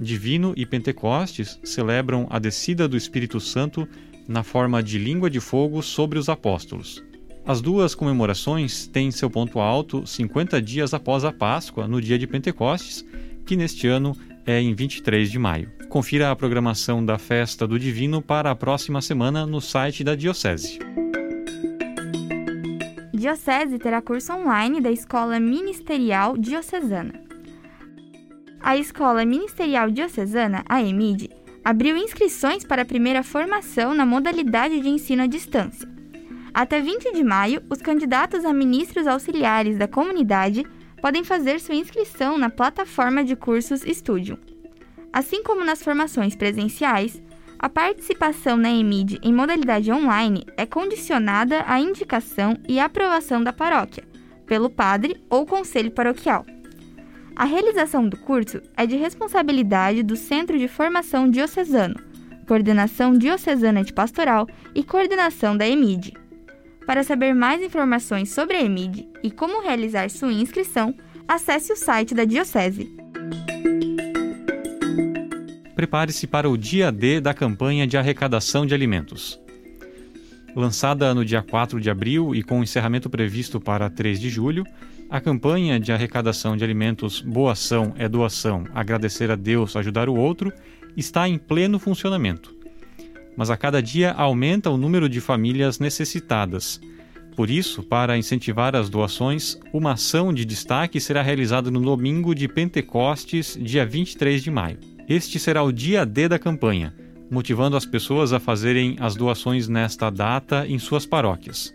Divino 0.00 0.54
e 0.56 0.64
Pentecostes 0.64 1.58
celebram 1.62 2.26
a 2.30 2.38
descida 2.38 2.88
do 2.88 2.96
Espírito 2.96 3.40
Santo 3.40 3.88
na 4.28 4.42
forma 4.42 4.82
de 4.82 4.98
língua 4.98 5.28
de 5.28 5.40
fogo 5.40 5.82
sobre 5.82 6.18
os 6.18 6.28
apóstolos. 6.28 7.02
As 7.44 7.60
duas 7.60 7.94
comemorações 7.94 8.86
têm 8.86 9.10
seu 9.10 9.30
ponto 9.30 9.58
alto 9.58 10.06
50 10.06 10.60
dias 10.62 10.94
após 10.94 11.24
a 11.24 11.32
Páscoa, 11.32 11.88
no 11.88 12.00
dia 12.00 12.18
de 12.18 12.26
Pentecostes, 12.26 13.04
que 13.46 13.56
neste 13.56 13.88
ano 13.88 14.16
é 14.46 14.60
em 14.60 14.74
23 14.74 15.30
de 15.30 15.38
maio. 15.38 15.70
Confira 15.88 16.30
a 16.30 16.36
programação 16.36 17.04
da 17.04 17.18
Festa 17.18 17.66
do 17.66 17.78
Divino 17.78 18.22
para 18.22 18.50
a 18.50 18.54
próxima 18.54 19.02
semana 19.02 19.46
no 19.46 19.60
site 19.60 20.04
da 20.04 20.14
Diocese. 20.14 20.78
Diocese 23.20 23.78
terá 23.78 24.00
curso 24.00 24.32
online 24.32 24.80
da 24.80 24.90
Escola 24.90 25.38
Ministerial 25.38 26.38
Diocesana. 26.38 27.12
A 28.58 28.78
Escola 28.78 29.26
Ministerial 29.26 29.90
Diocesana, 29.90 30.64
a 30.66 30.80
EMID, 30.80 31.28
abriu 31.62 31.98
inscrições 31.98 32.64
para 32.64 32.80
a 32.80 32.86
primeira 32.86 33.22
formação 33.22 33.92
na 33.92 34.06
modalidade 34.06 34.80
de 34.80 34.88
ensino 34.88 35.24
à 35.24 35.26
distância. 35.26 35.86
Até 36.54 36.80
20 36.80 37.12
de 37.12 37.22
maio, 37.22 37.62
os 37.68 37.82
candidatos 37.82 38.42
a 38.42 38.54
ministros 38.54 39.06
auxiliares 39.06 39.76
da 39.76 39.86
comunidade 39.86 40.64
podem 41.02 41.22
fazer 41.22 41.60
sua 41.60 41.74
inscrição 41.74 42.38
na 42.38 42.48
plataforma 42.48 43.22
de 43.22 43.36
cursos 43.36 43.82
Studium. 43.82 44.38
Assim 45.12 45.42
como 45.42 45.62
nas 45.62 45.82
formações 45.82 46.34
presenciais, 46.34 47.20
A 47.62 47.68
participação 47.68 48.56
na 48.56 48.70
EMID 48.70 49.20
em 49.22 49.34
modalidade 49.34 49.92
online 49.92 50.46
é 50.56 50.64
condicionada 50.64 51.62
à 51.66 51.78
indicação 51.78 52.56
e 52.66 52.80
aprovação 52.80 53.44
da 53.44 53.52
paróquia, 53.52 54.02
pelo 54.46 54.70
padre 54.70 55.22
ou 55.28 55.44
conselho 55.44 55.90
paroquial. 55.90 56.46
A 57.36 57.44
realização 57.44 58.08
do 58.08 58.16
curso 58.16 58.62
é 58.74 58.86
de 58.86 58.96
responsabilidade 58.96 60.02
do 60.02 60.16
Centro 60.16 60.58
de 60.58 60.68
Formação 60.68 61.30
Diocesano, 61.30 61.96
Coordenação 62.48 63.12
Diocesana 63.12 63.84
de 63.84 63.92
Pastoral 63.92 64.48
e 64.74 64.82
Coordenação 64.82 65.54
da 65.54 65.68
EMID. 65.68 66.14
Para 66.86 67.04
saber 67.04 67.34
mais 67.34 67.62
informações 67.62 68.30
sobre 68.30 68.56
a 68.56 68.62
EMID 68.62 69.06
e 69.22 69.30
como 69.30 69.60
realizar 69.60 70.08
sua 70.08 70.32
inscrição, 70.32 70.94
acesse 71.28 71.74
o 71.74 71.76
site 71.76 72.14
da 72.14 72.24
Diocese 72.24 72.90
prepare-se 75.80 76.26
para 76.26 76.46
o 76.46 76.58
dia 76.58 76.92
D 76.92 77.22
da 77.22 77.32
campanha 77.32 77.86
de 77.86 77.96
arrecadação 77.96 78.66
de 78.66 78.74
alimentos. 78.74 79.40
Lançada 80.54 81.14
no 81.14 81.24
dia 81.24 81.40
4 81.40 81.80
de 81.80 81.88
abril 81.88 82.34
e 82.34 82.42
com 82.42 82.62
encerramento 82.62 83.08
previsto 83.08 83.58
para 83.58 83.88
3 83.88 84.20
de 84.20 84.28
julho, 84.28 84.66
a 85.08 85.22
campanha 85.22 85.80
de 85.80 85.90
arrecadação 85.90 86.54
de 86.54 86.62
alimentos 86.62 87.22
Boa 87.22 87.52
Ação 87.52 87.94
é 87.96 88.06
Doação, 88.10 88.64
Agradecer 88.74 89.30
a 89.30 89.36
Deus, 89.36 89.74
Ajudar 89.74 90.10
o 90.10 90.16
Outro 90.16 90.52
está 90.98 91.26
em 91.26 91.38
pleno 91.38 91.78
funcionamento. 91.78 92.54
Mas 93.34 93.48
a 93.48 93.56
cada 93.56 93.80
dia 93.80 94.12
aumenta 94.12 94.68
o 94.68 94.76
número 94.76 95.08
de 95.08 95.18
famílias 95.18 95.78
necessitadas. 95.78 96.78
Por 97.34 97.48
isso, 97.48 97.82
para 97.82 98.18
incentivar 98.18 98.76
as 98.76 98.90
doações, 98.90 99.58
uma 99.72 99.92
ação 99.92 100.30
de 100.30 100.44
destaque 100.44 101.00
será 101.00 101.22
realizada 101.22 101.70
no 101.70 101.80
domingo 101.80 102.34
de 102.34 102.46
Pentecostes, 102.46 103.56
dia 103.58 103.86
23 103.86 104.42
de 104.42 104.50
maio. 104.50 104.99
Este 105.08 105.38
será 105.38 105.62
o 105.62 105.72
dia 105.72 106.04
D 106.06 106.28
da 106.28 106.38
campanha, 106.38 106.94
motivando 107.30 107.76
as 107.76 107.86
pessoas 107.86 108.32
a 108.32 108.40
fazerem 108.40 108.96
as 109.00 109.14
doações 109.14 109.68
nesta 109.68 110.10
data 110.10 110.66
em 110.66 110.78
suas 110.78 111.06
paróquias. 111.06 111.74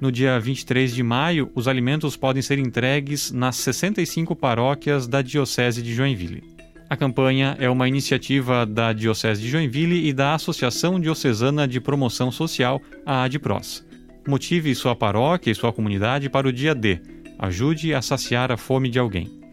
No 0.00 0.12
dia 0.12 0.38
23 0.38 0.94
de 0.94 1.02
maio, 1.02 1.50
os 1.54 1.66
alimentos 1.66 2.16
podem 2.16 2.42
ser 2.42 2.58
entregues 2.58 3.32
nas 3.32 3.56
65 3.56 4.36
paróquias 4.36 5.06
da 5.06 5.22
Diocese 5.22 5.82
de 5.82 5.94
Joinville. 5.94 6.42
A 6.88 6.96
campanha 6.96 7.56
é 7.58 7.68
uma 7.68 7.88
iniciativa 7.88 8.66
da 8.66 8.92
Diocese 8.92 9.40
de 9.40 9.48
Joinville 9.48 10.06
e 10.06 10.12
da 10.12 10.34
Associação 10.34 11.00
Diocesana 11.00 11.66
de 11.66 11.80
Promoção 11.80 12.30
Social, 12.30 12.80
a 13.04 13.24
ADPROS. 13.24 13.84
Motive 14.28 14.74
sua 14.74 14.94
paróquia 14.94 15.50
e 15.50 15.54
sua 15.54 15.72
comunidade 15.72 16.28
para 16.28 16.46
o 16.46 16.52
dia 16.52 16.74
D. 16.74 17.00
Ajude 17.38 17.94
a 17.94 18.02
saciar 18.02 18.52
a 18.52 18.56
fome 18.56 18.88
de 18.88 18.98
alguém. 18.98 19.45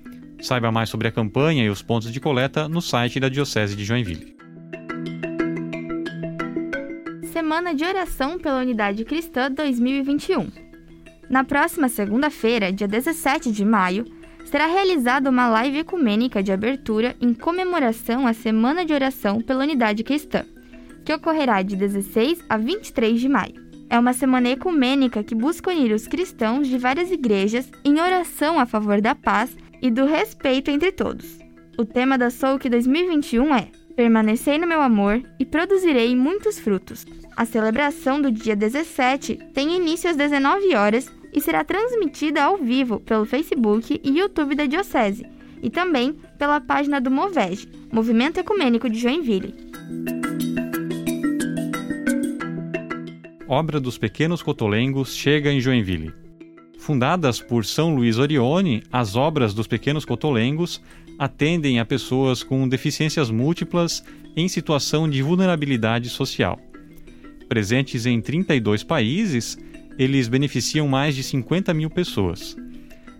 Saiba 0.43 0.73
mais 0.73 0.89
sobre 0.89 1.07
a 1.07 1.11
campanha 1.11 1.63
e 1.63 1.69
os 1.69 1.81
pontos 1.81 2.11
de 2.11 2.19
coleta 2.19 2.67
no 2.67 2.81
site 2.81 3.17
da 3.17 3.29
Diocese 3.29 3.77
de 3.77 3.85
Joinville. 3.85 4.35
Semana 7.31 7.73
de 7.73 7.85
Oração 7.85 8.37
pela 8.37 8.59
Unidade 8.59 9.05
Cristã 9.05 9.49
2021. 9.49 10.49
Na 11.29 11.45
próxima 11.45 11.87
segunda-feira, 11.87 12.73
dia 12.73 12.89
17 12.89 13.53
de 13.53 13.63
maio, 13.63 14.03
será 14.43 14.65
realizada 14.67 15.29
uma 15.29 15.47
live 15.47 15.79
ecumênica 15.79 16.43
de 16.43 16.51
abertura 16.51 17.15
em 17.21 17.33
comemoração 17.33 18.27
à 18.27 18.33
Semana 18.33 18.85
de 18.85 18.91
Oração 18.91 19.39
pela 19.39 19.63
Unidade 19.63 20.03
Cristã, 20.03 20.43
que 21.05 21.13
ocorrerá 21.13 21.61
de 21.61 21.77
16 21.77 22.43
a 22.49 22.57
23 22.57 23.17
de 23.17 23.29
maio. 23.29 23.63
É 23.89 23.97
uma 23.97 24.11
semana 24.11 24.49
ecumênica 24.49 25.23
que 25.23 25.35
busca 25.35 25.71
unir 25.71 25.93
os 25.93 26.05
cristãos 26.05 26.67
de 26.67 26.77
várias 26.77 27.11
igrejas 27.11 27.71
em 27.85 28.01
oração 28.01 28.59
a 28.59 28.65
favor 28.65 28.99
da 28.99 29.15
paz 29.15 29.55
e 29.83 29.91
do 29.91 30.05
respeito 30.05 30.71
entre 30.71 30.93
todos. 30.93 31.37
O 31.77 31.83
tema 31.83 32.17
da 32.17 32.29
Souk 32.29 32.69
2021 32.69 33.53
é 33.53 33.67
Permanecei 33.97 34.57
no 34.57 34.65
meu 34.65 34.81
amor 34.81 35.21
e 35.37 35.45
produzirei 35.45 36.15
muitos 36.15 36.57
frutos. 36.57 37.05
A 37.35 37.45
celebração 37.45 38.21
do 38.21 38.31
dia 38.31 38.55
17 38.55 39.37
tem 39.53 39.75
início 39.75 40.09
às 40.09 40.15
19 40.15 40.73
horas 40.73 41.11
e 41.33 41.41
será 41.41 41.65
transmitida 41.65 42.43
ao 42.43 42.57
vivo 42.57 43.01
pelo 43.01 43.25
Facebook 43.25 43.99
e 44.01 44.17
YouTube 44.17 44.55
da 44.55 44.65
Diocese 44.65 45.25
e 45.61 45.69
também 45.69 46.13
pela 46.39 46.61
página 46.61 47.01
do 47.01 47.11
Movege, 47.11 47.67
Movimento 47.91 48.39
Ecumênico 48.39 48.89
de 48.89 48.97
Joinville. 48.97 49.53
Obra 53.47 53.79
dos 53.79 53.97
Pequenos 53.97 54.41
Cotolengos 54.41 55.13
chega 55.13 55.51
em 55.51 55.59
Joinville. 55.59 56.13
Fundadas 56.83 57.39
por 57.39 57.63
São 57.63 57.95
Luís 57.95 58.17
Orione, 58.17 58.83
as 58.91 59.15
obras 59.15 59.53
dos 59.53 59.67
Pequenos 59.67 60.03
Cotolengos 60.03 60.81
atendem 61.17 61.79
a 61.79 61.85
pessoas 61.85 62.43
com 62.43 62.67
deficiências 62.67 63.31
múltiplas 63.31 64.03
em 64.35 64.49
situação 64.49 65.09
de 65.09 65.21
vulnerabilidade 65.21 66.09
social. 66.09 66.59
Presentes 67.47 68.05
em 68.05 68.19
32 68.19 68.83
países, 68.83 69.57
eles 69.97 70.27
beneficiam 70.27 70.85
mais 70.85 71.15
de 71.15 71.23
50 71.23 71.73
mil 71.73 71.89
pessoas. 71.89 72.57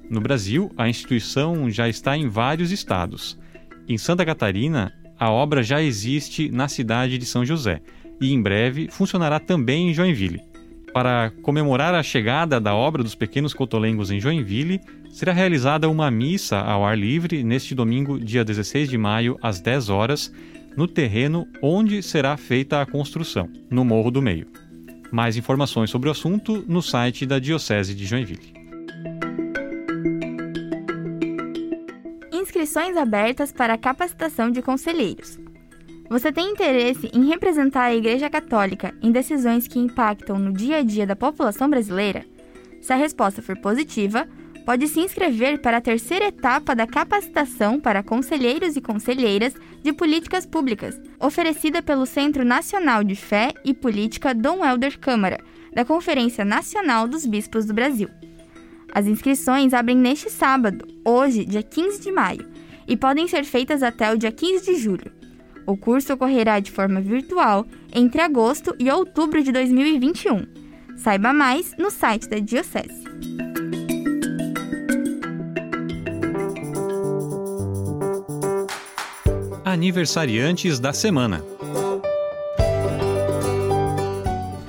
No 0.10 0.20
Brasil, 0.20 0.70
a 0.76 0.90
instituição 0.90 1.72
já 1.72 1.88
está 1.88 2.18
em 2.18 2.28
vários 2.28 2.70
estados. 2.70 3.40
Em 3.88 3.98
Santa 3.98 4.26
Catarina, 4.26 4.92
a 5.18 5.32
obra 5.32 5.64
já 5.64 5.82
existe 5.82 6.50
na 6.50 6.68
cidade 6.68 7.18
de 7.18 7.26
São 7.26 7.46
José 7.46 7.82
e 8.20 8.34
em 8.34 8.42
breve 8.42 8.90
funcionará 8.92 9.40
também 9.40 9.90
em 9.90 9.94
Joinville. 9.94 10.53
Para 10.94 11.32
comemorar 11.42 11.96
a 11.96 12.04
chegada 12.04 12.62
da 12.62 12.76
obra 12.76 13.02
dos 13.02 13.16
Pequenos 13.16 13.52
Cotolengos 13.52 14.12
em 14.12 14.20
Joinville, 14.20 14.80
será 15.10 15.34
realizada 15.34 15.90
uma 15.90 16.12
missa 16.12 16.60
ao 16.60 16.86
ar 16.86 16.96
livre 16.96 17.44
neste 17.44 17.74
domingo, 17.74 18.20
dia 18.20 18.46
16 18.46 18.90
de 18.90 18.98
maio, 18.98 19.36
às 19.42 19.60
10 19.60 19.90
horas, 19.90 20.32
no 20.78 20.88
terreno 20.88 21.48
onde 21.64 22.04
será 22.04 22.38
feita 22.38 22.80
a 22.80 22.86
construção, 22.86 23.50
no 23.72 23.84
Morro 23.84 24.12
do 24.12 24.22
Meio. 24.22 24.46
Mais 25.12 25.36
informações 25.36 25.90
sobre 25.90 26.10
o 26.10 26.12
assunto 26.12 26.64
no 26.68 26.82
site 26.82 27.26
da 27.26 27.40
Diocese 27.40 27.96
de 27.96 28.06
Joinville. 28.06 28.54
Inscrições 32.32 32.96
abertas 32.98 33.52
para 33.52 33.80
capacitação 33.80 34.52
de 34.52 34.62
conselheiros. 34.62 35.40
Você 36.10 36.32
tem 36.32 36.52
interesse 36.52 37.10
em 37.14 37.26
representar 37.28 37.84
a 37.84 37.96
Igreja 37.96 38.30
Católica 38.30 38.94
em 39.02 39.12
decisões 39.12 39.68
que 39.68 39.80
impactam 39.80 40.38
no 40.38 40.52
dia 40.52 40.78
a 40.78 40.84
dia 40.84 41.08
da 41.08 41.16
população 41.16 41.70
brasileira? 41.70 42.26
Se 42.82 42.92
a 42.92 42.98
resposta 42.98 43.42
for 43.42 43.58
positiva, 43.58 44.28
pode 44.66 44.88
se 44.88 45.00
inscrever 45.00 45.62
para 45.62 45.78
a 45.78 45.82
terceira 45.82 46.26
etapa 46.26 46.76
da 46.76 46.86
capacitação 46.86 47.80
para 47.80 48.04
conselheiros 48.04 48.76
e 48.76 48.82
conselheiras 48.82 49.54
de 49.82 49.94
políticas 49.94 50.46
públicas, 50.46 51.00
oferecida 51.20 51.82
pelo 51.82 52.06
Centro 52.06 52.44
Nacional 52.44 53.04
de 53.04 53.16
Fé 53.16 53.54
e 53.64 53.74
Política 53.74 54.34
Dom 54.34 54.64
Helder 54.64 55.00
Câmara, 55.00 55.40
da 55.74 55.86
Conferência 55.86 56.46
Nacional 56.46 57.08
dos 57.08 57.26
Bispos 57.26 57.66
do 57.66 57.74
Brasil. 57.74 58.10
As 58.94 59.08
inscrições 59.08 59.74
abrem 59.74 59.98
neste 59.98 60.30
sábado, 60.30 60.86
hoje, 61.04 61.46
dia 61.46 61.64
15 61.64 62.02
de 62.02 62.12
maio, 62.12 62.46
e 62.88 62.96
podem 62.96 63.28
ser 63.28 63.44
feitas 63.44 63.82
até 63.82 64.14
o 64.14 64.18
dia 64.18 64.32
15 64.32 64.66
de 64.66 64.76
julho. 64.76 65.23
O 65.66 65.78
curso 65.78 66.14
ocorrerá 66.14 66.60
de 66.60 66.72
forma 66.72 67.00
virtual 67.00 67.66
entre 67.94 68.22
agosto 68.22 68.76
e 68.78 68.90
outubro 68.92 69.42
de 69.42 69.52
2021. 69.52 70.46
Saiba 70.98 71.34
mais 71.34 71.74
no 71.78 71.90
site 71.90 72.28
da 72.28 72.38
Diocese. 72.40 73.04
Aniversariantes 79.64 80.80
da 80.80 80.94
semana. 80.94 81.44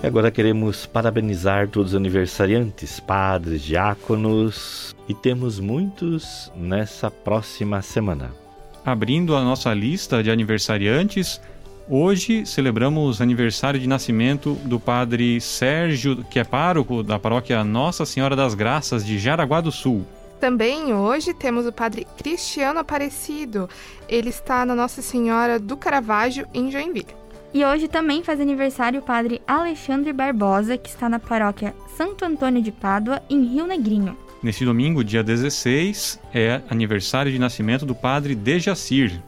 Agora 0.03 0.31
queremos 0.31 0.87
parabenizar 0.87 1.69
todos 1.69 1.93
os 1.93 1.97
aniversariantes, 1.97 3.01
padres, 3.01 3.63
diáconos, 3.63 4.95
e 5.09 5.15
temos 5.15 5.59
muitos 5.59 6.53
nessa 6.55 7.11
próxima 7.11 7.81
semana 7.83 8.44
abrindo 8.85 9.35
a 9.35 9.43
nossa 9.43 9.73
lista 9.73 10.23
de 10.23 10.31
aniversariantes, 10.31 11.41
hoje 11.89 12.45
celebramos 12.45 13.21
aniversário 13.21 13.81
de 13.81 13.89
nascimento 13.89 14.55
do 14.65 14.79
padre 14.79 15.41
Sérgio, 15.41 16.25
que 16.31 16.39
é 16.39 16.45
pároco 16.45 17.03
da 17.03 17.19
paróquia 17.19 17.65
Nossa 17.65 18.05
Senhora 18.05 18.37
das 18.37 18.55
Graças 18.55 19.05
de 19.05 19.19
Jaraguá 19.19 19.61
do 19.61 19.73
Sul. 19.73 20.05
Também 20.39 20.93
hoje 20.93 21.33
temos 21.33 21.65
o 21.65 21.73
padre 21.73 22.07
Cristiano 22.19 22.81
Aparecido. 22.81 23.69
Ele 24.09 24.29
está 24.29 24.67
na 24.67 24.75
Nossa 24.75 25.01
Senhora 25.01 25.59
do 25.59 25.77
Caravaggio, 25.77 26.47
em 26.53 26.71
Joinville. 26.71 27.07
E 27.55 27.65
hoje 27.65 27.87
também 27.87 28.23
faz 28.23 28.41
aniversário 28.41 29.01
o 29.01 29.03
padre 29.03 29.41
Alexandre 29.47 30.13
Barbosa, 30.13 30.77
que 30.77 30.89
está 30.89 31.09
na 31.09 31.21
paróquia 31.21 31.75
Santo 31.97 32.25
Antônio 32.25 32.61
de 32.61 32.73
Pádua, 32.73 33.23
em 33.31 33.45
Rio 33.45 33.67
Negrinho. 33.67 34.17
Neste 34.45 34.63
domingo, 34.63 35.03
dia 35.03 35.25
16, 35.25 36.21
é 36.35 36.61
aniversário 36.69 37.33
de 37.33 37.39
nascimento 37.39 37.87
do 37.87 37.95
padre 37.95 38.35
Dejacir. 38.35 39.23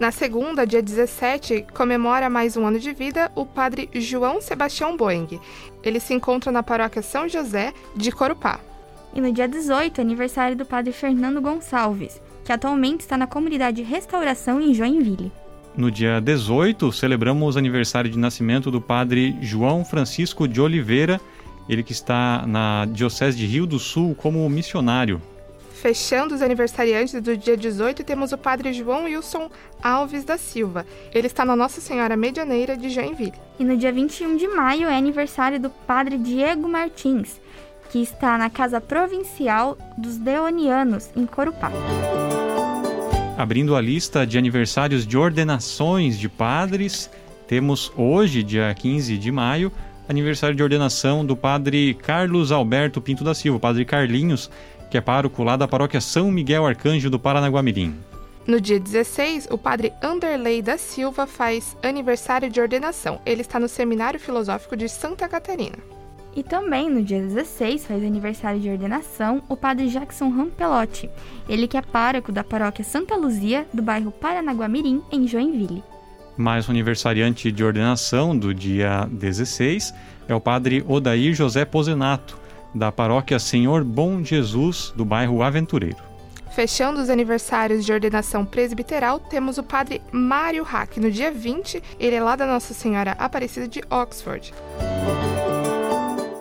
Na 0.00 0.10
segunda, 0.10 0.66
dia 0.66 0.82
17, 0.82 1.66
comemora 1.72 2.28
mais 2.28 2.56
um 2.56 2.66
ano 2.66 2.80
de 2.80 2.92
vida 2.92 3.30
o 3.36 3.46
padre 3.46 3.88
João 3.94 4.40
Sebastião 4.40 4.96
Boing. 4.96 5.38
Ele 5.84 6.00
se 6.00 6.14
encontra 6.14 6.50
na 6.50 6.64
paróquia 6.64 7.00
São 7.00 7.28
José 7.28 7.72
de 7.94 8.10
Corupá. 8.10 8.58
E 9.14 9.20
no 9.20 9.32
dia 9.32 9.46
18, 9.46 10.00
aniversário 10.00 10.56
do 10.56 10.64
padre 10.64 10.92
Fernando 10.92 11.40
Gonçalves, 11.40 12.20
que 12.44 12.50
atualmente 12.50 13.02
está 13.02 13.16
na 13.16 13.28
comunidade 13.28 13.82
Restauração 13.82 14.60
em 14.60 14.74
Joinville. 14.74 15.30
No 15.76 15.92
dia 15.92 16.18
18, 16.18 16.90
celebramos 16.90 17.54
o 17.54 17.58
aniversário 17.60 18.10
de 18.10 18.18
nascimento 18.18 18.68
do 18.68 18.80
padre 18.80 19.36
João 19.40 19.84
Francisco 19.84 20.48
de 20.48 20.60
Oliveira, 20.60 21.20
ele 21.68 21.82
que 21.82 21.92
está 21.92 22.44
na 22.46 22.84
Diocese 22.86 23.36
de 23.36 23.46
Rio 23.46 23.66
do 23.66 23.78
Sul 23.78 24.14
como 24.14 24.48
missionário. 24.48 25.20
Fechando 25.72 26.34
os 26.34 26.42
aniversariantes 26.42 27.20
do 27.20 27.36
dia 27.36 27.56
18, 27.56 28.02
temos 28.02 28.32
o 28.32 28.38
padre 28.38 28.72
João 28.72 29.04
Wilson 29.04 29.50
Alves 29.82 30.24
da 30.24 30.38
Silva. 30.38 30.86
Ele 31.14 31.26
está 31.26 31.44
na 31.44 31.54
Nossa 31.54 31.80
Senhora 31.80 32.16
Medianeira 32.16 32.76
de 32.76 32.88
Joinville. 32.88 33.34
E 33.58 33.64
no 33.64 33.76
dia 33.76 33.92
21 33.92 34.36
de 34.36 34.48
maio 34.48 34.88
é 34.88 34.96
aniversário 34.96 35.60
do 35.60 35.68
padre 35.68 36.16
Diego 36.16 36.66
Martins, 36.66 37.40
que 37.90 38.00
está 38.02 38.38
na 38.38 38.48
Casa 38.48 38.80
Provincial 38.80 39.76
dos 39.98 40.16
Deonianos, 40.16 41.10
em 41.14 41.26
Corupá. 41.26 41.70
Abrindo 43.36 43.76
a 43.76 43.80
lista 43.80 44.26
de 44.26 44.38
aniversários 44.38 45.06
de 45.06 45.18
ordenações 45.18 46.18
de 46.18 46.26
padres, 46.26 47.10
temos 47.46 47.92
hoje, 47.96 48.42
dia 48.42 48.74
15 48.74 49.18
de 49.18 49.30
maio, 49.30 49.70
aniversário 50.08 50.56
de 50.56 50.62
ordenação 50.62 51.24
do 51.24 51.36
padre 51.36 51.94
Carlos 51.94 52.52
Alberto 52.52 53.00
Pinto 53.00 53.24
da 53.24 53.34
Silva, 53.34 53.58
padre 53.58 53.84
Carlinhos, 53.84 54.50
que 54.90 54.96
é 54.96 55.00
pároco 55.00 55.42
lá 55.42 55.56
da 55.56 55.66
paróquia 55.66 56.00
São 56.00 56.30
Miguel 56.30 56.66
Arcanjo 56.66 57.10
do 57.10 57.18
Paranaguamirim. 57.18 57.94
No 58.46 58.60
dia 58.60 58.78
16, 58.78 59.48
o 59.50 59.58
padre 59.58 59.92
Anderley 60.00 60.62
da 60.62 60.78
Silva 60.78 61.26
faz 61.26 61.76
aniversário 61.82 62.48
de 62.48 62.60
ordenação. 62.60 63.20
Ele 63.26 63.40
está 63.40 63.58
no 63.58 63.68
Seminário 63.68 64.20
Filosófico 64.20 64.76
de 64.76 64.88
Santa 64.88 65.28
Catarina. 65.28 65.76
E 66.36 66.44
também 66.44 66.88
no 66.88 67.02
dia 67.02 67.20
16 67.20 67.86
faz 67.86 68.04
aniversário 68.04 68.60
de 68.60 68.70
ordenação 68.70 69.42
o 69.48 69.56
padre 69.56 69.88
Jackson 69.88 70.28
Rampelotti, 70.28 71.10
ele 71.48 71.66
que 71.66 71.78
é 71.78 71.82
pároco 71.82 72.30
da 72.30 72.44
paróquia 72.44 72.84
Santa 72.84 73.16
Luzia, 73.16 73.66
do 73.72 73.82
bairro 73.82 74.12
Paranaguamirim, 74.12 75.02
em 75.10 75.26
Joinville. 75.26 75.82
Mais 76.36 76.68
um 76.68 76.72
aniversariante 76.72 77.50
de 77.50 77.64
ordenação 77.64 78.36
do 78.36 78.52
dia 78.52 79.08
16 79.10 79.94
é 80.28 80.34
o 80.34 80.40
padre 80.40 80.84
Odair 80.86 81.34
José 81.34 81.64
Pozenato, 81.64 82.38
da 82.74 82.92
paróquia 82.92 83.38
Senhor 83.38 83.82
Bom 83.82 84.22
Jesus, 84.22 84.92
do 84.94 85.02
bairro 85.02 85.42
Aventureiro. 85.42 85.96
Fechando 86.50 87.00
os 87.00 87.08
aniversários 87.08 87.86
de 87.86 87.92
ordenação 87.92 88.44
presbiteral, 88.44 89.18
temos 89.18 89.56
o 89.56 89.62
padre 89.62 90.02
Mário 90.12 90.62
Hack. 90.62 90.98
No 90.98 91.10
dia 91.10 91.30
20, 91.30 91.82
ele 91.98 92.16
é 92.16 92.22
lá 92.22 92.36
da 92.36 92.46
Nossa 92.46 92.74
Senhora 92.74 93.12
Aparecida 93.12 93.66
de 93.66 93.82
Oxford. 93.90 94.52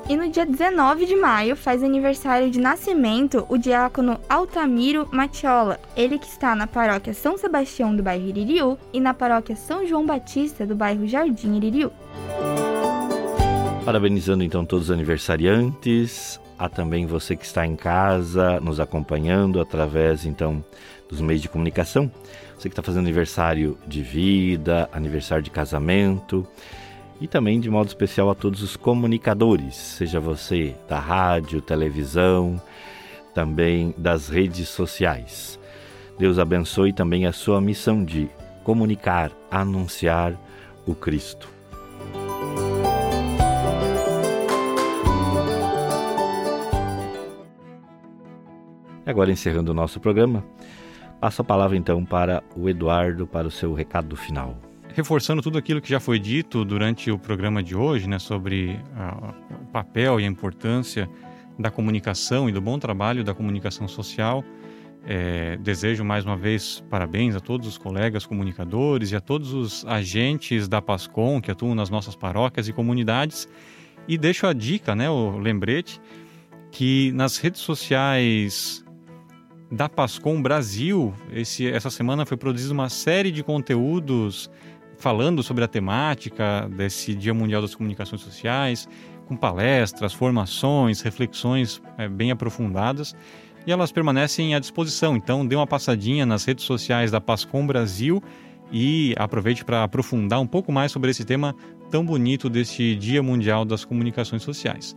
E 0.07 0.15
no 0.15 0.29
dia 0.29 0.45
19 0.45 1.07
de 1.07 1.15
maio 1.15 1.55
faz 1.55 1.81
aniversário 1.81 2.51
de 2.51 2.59
nascimento 2.59 3.43
o 3.49 3.57
diácono 3.57 4.19
Altamiro 4.29 5.09
Matiola, 5.11 5.79
ele 5.97 6.19
que 6.19 6.27
está 6.27 6.55
na 6.55 6.67
paróquia 6.67 7.11
São 7.11 7.39
Sebastião 7.39 7.95
do 7.95 8.03
bairro 8.03 8.27
Iririú 8.27 8.77
e 8.93 8.99
na 8.99 9.15
paróquia 9.15 9.55
São 9.55 9.83
João 9.83 10.05
Batista 10.05 10.63
do 10.63 10.75
bairro 10.75 11.07
Jardim 11.07 11.55
Iririú. 11.55 11.91
Parabenizando 13.83 14.43
então 14.43 14.63
todos 14.63 14.89
os 14.89 14.91
aniversariantes, 14.91 16.39
a 16.55 16.69
também 16.69 17.07
você 17.07 17.35
que 17.35 17.45
está 17.45 17.65
em 17.65 17.75
casa 17.75 18.59
nos 18.59 18.79
acompanhando 18.79 19.59
através 19.59 20.23
então 20.23 20.63
dos 21.09 21.19
meios 21.19 21.41
de 21.41 21.49
comunicação, 21.49 22.11
você 22.55 22.69
que 22.69 22.73
está 22.73 22.83
fazendo 22.83 23.05
aniversário 23.05 23.75
de 23.87 24.03
vida, 24.03 24.87
aniversário 24.93 25.43
de 25.43 25.49
casamento 25.49 26.47
e 27.19 27.27
também 27.27 27.59
de 27.59 27.69
modo 27.69 27.87
especial 27.87 28.29
a 28.29 28.35
todos 28.35 28.61
os 28.61 28.75
comunicadores, 28.75 29.75
seja 29.75 30.19
você 30.19 30.75
da 30.87 30.99
rádio, 30.99 31.61
televisão, 31.61 32.61
também 33.33 33.93
das 33.97 34.29
redes 34.29 34.69
sociais. 34.69 35.59
Deus 36.17 36.39
abençoe 36.39 36.93
também 36.93 37.25
a 37.25 37.33
sua 37.33 37.59
missão 37.59 38.03
de 38.03 38.29
comunicar, 38.63 39.31
anunciar 39.51 40.33
o 40.85 40.95
Cristo. 40.95 41.49
Agora, 49.05 49.31
encerrando 49.31 49.71
o 49.71 49.75
nosso 49.75 49.99
programa, 49.99 50.43
passo 51.19 51.41
a 51.41 51.45
palavra 51.45 51.77
então 51.77 52.03
para 52.03 52.43
o 52.55 52.67
Eduardo 52.67 53.27
para 53.27 53.47
o 53.47 53.51
seu 53.51 53.73
recado 53.73 54.15
final. 54.15 54.64
Reforçando 54.95 55.41
tudo 55.41 55.57
aquilo 55.57 55.81
que 55.81 55.89
já 55.89 55.99
foi 55.99 56.17
dito 56.17 56.63
durante 56.63 57.11
o 57.11 57.19
programa 57.19 57.61
de 57.61 57.75
hoje, 57.75 58.07
né, 58.07 58.17
sobre 58.17 58.79
a, 58.95 59.33
o 59.61 59.65
papel 59.65 60.21
e 60.21 60.23
a 60.23 60.25
importância 60.25 61.09
da 61.59 61.69
comunicação 61.69 62.47
e 62.47 62.51
do 62.53 62.61
bom 62.61 62.79
trabalho 62.79 63.21
da 63.21 63.33
comunicação 63.33 63.89
social, 63.89 64.41
é, 65.05 65.57
desejo 65.57 66.05
mais 66.05 66.23
uma 66.23 66.37
vez 66.37 66.81
parabéns 66.89 67.35
a 67.35 67.41
todos 67.41 67.67
os 67.67 67.77
colegas 67.77 68.25
comunicadores 68.25 69.11
e 69.11 69.17
a 69.17 69.19
todos 69.19 69.53
os 69.53 69.85
agentes 69.85 70.65
da 70.69 70.81
PASCOM 70.81 71.41
que 71.41 71.51
atuam 71.51 71.75
nas 71.75 71.89
nossas 71.89 72.15
paróquias 72.15 72.69
e 72.69 72.71
comunidades. 72.71 73.49
E 74.07 74.17
deixo 74.17 74.47
a 74.47 74.53
dica, 74.53 74.95
né, 74.95 75.09
o 75.09 75.37
lembrete, 75.37 75.99
que 76.71 77.11
nas 77.11 77.35
redes 77.35 77.59
sociais 77.59 78.85
da 79.69 79.89
Pascom 79.89 80.41
Brasil. 80.41 81.13
Esse, 81.33 81.67
essa 81.67 81.89
semana 81.89 82.25
foi 82.25 82.37
produzida 82.37 82.73
uma 82.73 82.87
série 82.87 83.29
de 83.29 83.43
conteúdos 83.43 84.49
falando 84.97 85.43
sobre 85.43 85.63
a 85.63 85.67
temática 85.67 86.69
desse 86.75 87.13
Dia 87.13 87.33
Mundial 87.33 87.61
das 87.61 87.75
Comunicações 87.75 88.21
Sociais, 88.21 88.87
com 89.27 89.35
palestras, 89.35 90.13
formações, 90.13 91.01
reflexões 91.01 91.81
é, 91.97 92.07
bem 92.07 92.31
aprofundadas. 92.31 93.15
E 93.65 93.71
elas 93.71 93.91
permanecem 93.91 94.53
à 94.53 94.59
disposição, 94.59 95.15
então 95.15 95.45
dê 95.45 95.55
uma 95.55 95.65
passadinha 95.65 96.25
nas 96.25 96.45
redes 96.45 96.65
sociais 96.65 97.09
da 97.09 97.19
Pascom 97.19 97.65
Brasil 97.65 98.21
e 98.71 99.13
aproveite 99.17 99.65
para 99.65 99.83
aprofundar 99.83 100.39
um 100.39 100.47
pouco 100.47 100.71
mais 100.71 100.91
sobre 100.91 101.09
esse 101.09 101.25
tema 101.25 101.55
tão 101.89 102.05
bonito 102.05 102.49
deste 102.49 102.95
Dia 102.95 103.23
Mundial 103.23 103.65
das 103.65 103.83
Comunicações 103.83 104.43
Sociais. 104.43 104.95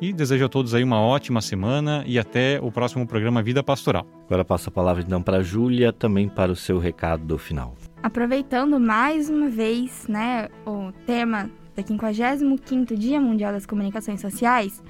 E 0.00 0.12
desejo 0.12 0.46
a 0.46 0.48
todos 0.48 0.74
aí 0.74 0.82
uma 0.82 0.98
ótima 0.98 1.42
semana 1.42 2.02
e 2.06 2.18
até 2.18 2.58
o 2.60 2.72
próximo 2.72 3.06
programa 3.06 3.42
Vida 3.42 3.62
Pastoral. 3.62 4.06
Agora 4.24 4.44
passo 4.44 4.70
a 4.70 4.72
palavra 4.72 5.02
então 5.02 5.22
para 5.22 5.38
a 5.38 5.42
Júlia, 5.42 5.92
também 5.92 6.28
para 6.28 6.50
o 6.50 6.56
seu 6.56 6.78
recado 6.78 7.24
do 7.24 7.36
final. 7.36 7.76
Aproveitando 8.02 8.80
mais 8.80 9.28
uma 9.28 9.48
vez, 9.48 10.06
né, 10.08 10.48
o 10.66 10.92
tema 11.06 11.50
do 11.76 11.82
55º 11.82 12.96
Dia 12.96 13.20
Mundial 13.20 13.52
das 13.52 13.66
Comunicações 13.66 14.20
Sociais, 14.20 14.82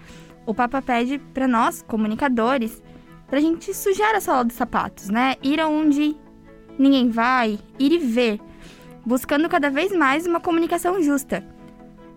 o 0.47 0.55
Papa 0.55 0.81
pede 0.81 1.19
para 1.19 1.49
nós, 1.49 1.83
comunicadores, 1.83 2.83
para 3.27 3.39
a 3.39 3.43
gente 3.43 3.75
sujar 3.75 4.15
a 4.15 4.21
sola 4.21 4.45
dos 4.45 4.57
sapatos, 4.57 5.09
né? 5.09 5.37
Ir 5.43 5.61
aonde 5.61 6.17
ninguém 6.79 7.11
vai, 7.11 7.59
ir 7.79 7.93
e 7.93 7.99
ver, 7.99 8.41
buscando 9.05 9.49
cada 9.49 9.71
vez 9.71 9.93
mais 9.93 10.27
uma 10.27 10.41
comunicação 10.41 11.03
justa. 11.03 11.45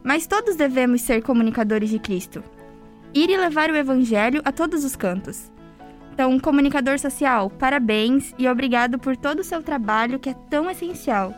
Mas 0.04 0.28
todos 0.28 0.56
devemos 0.56 1.02
ser 1.02 1.22
comunicadores 1.22 1.90
de 1.90 2.00
Cristo 2.00 2.44
ir 3.14 3.30
e 3.30 3.38
levar 3.38 3.70
o 3.70 3.76
evangelho 3.76 4.42
a 4.44 4.52
todos 4.52 4.84
os 4.84 4.96
cantos. 4.96 5.52
Então, 6.14 6.40
comunicador 6.40 7.00
social, 7.00 7.50
parabéns 7.50 8.36
e 8.38 8.48
obrigado 8.48 9.00
por 9.00 9.18
todo 9.18 9.40
o 9.40 9.44
seu 9.44 9.64
trabalho 9.64 10.20
que 10.20 10.30
é 10.30 10.36
tão 10.48 10.70
essencial, 10.70 11.34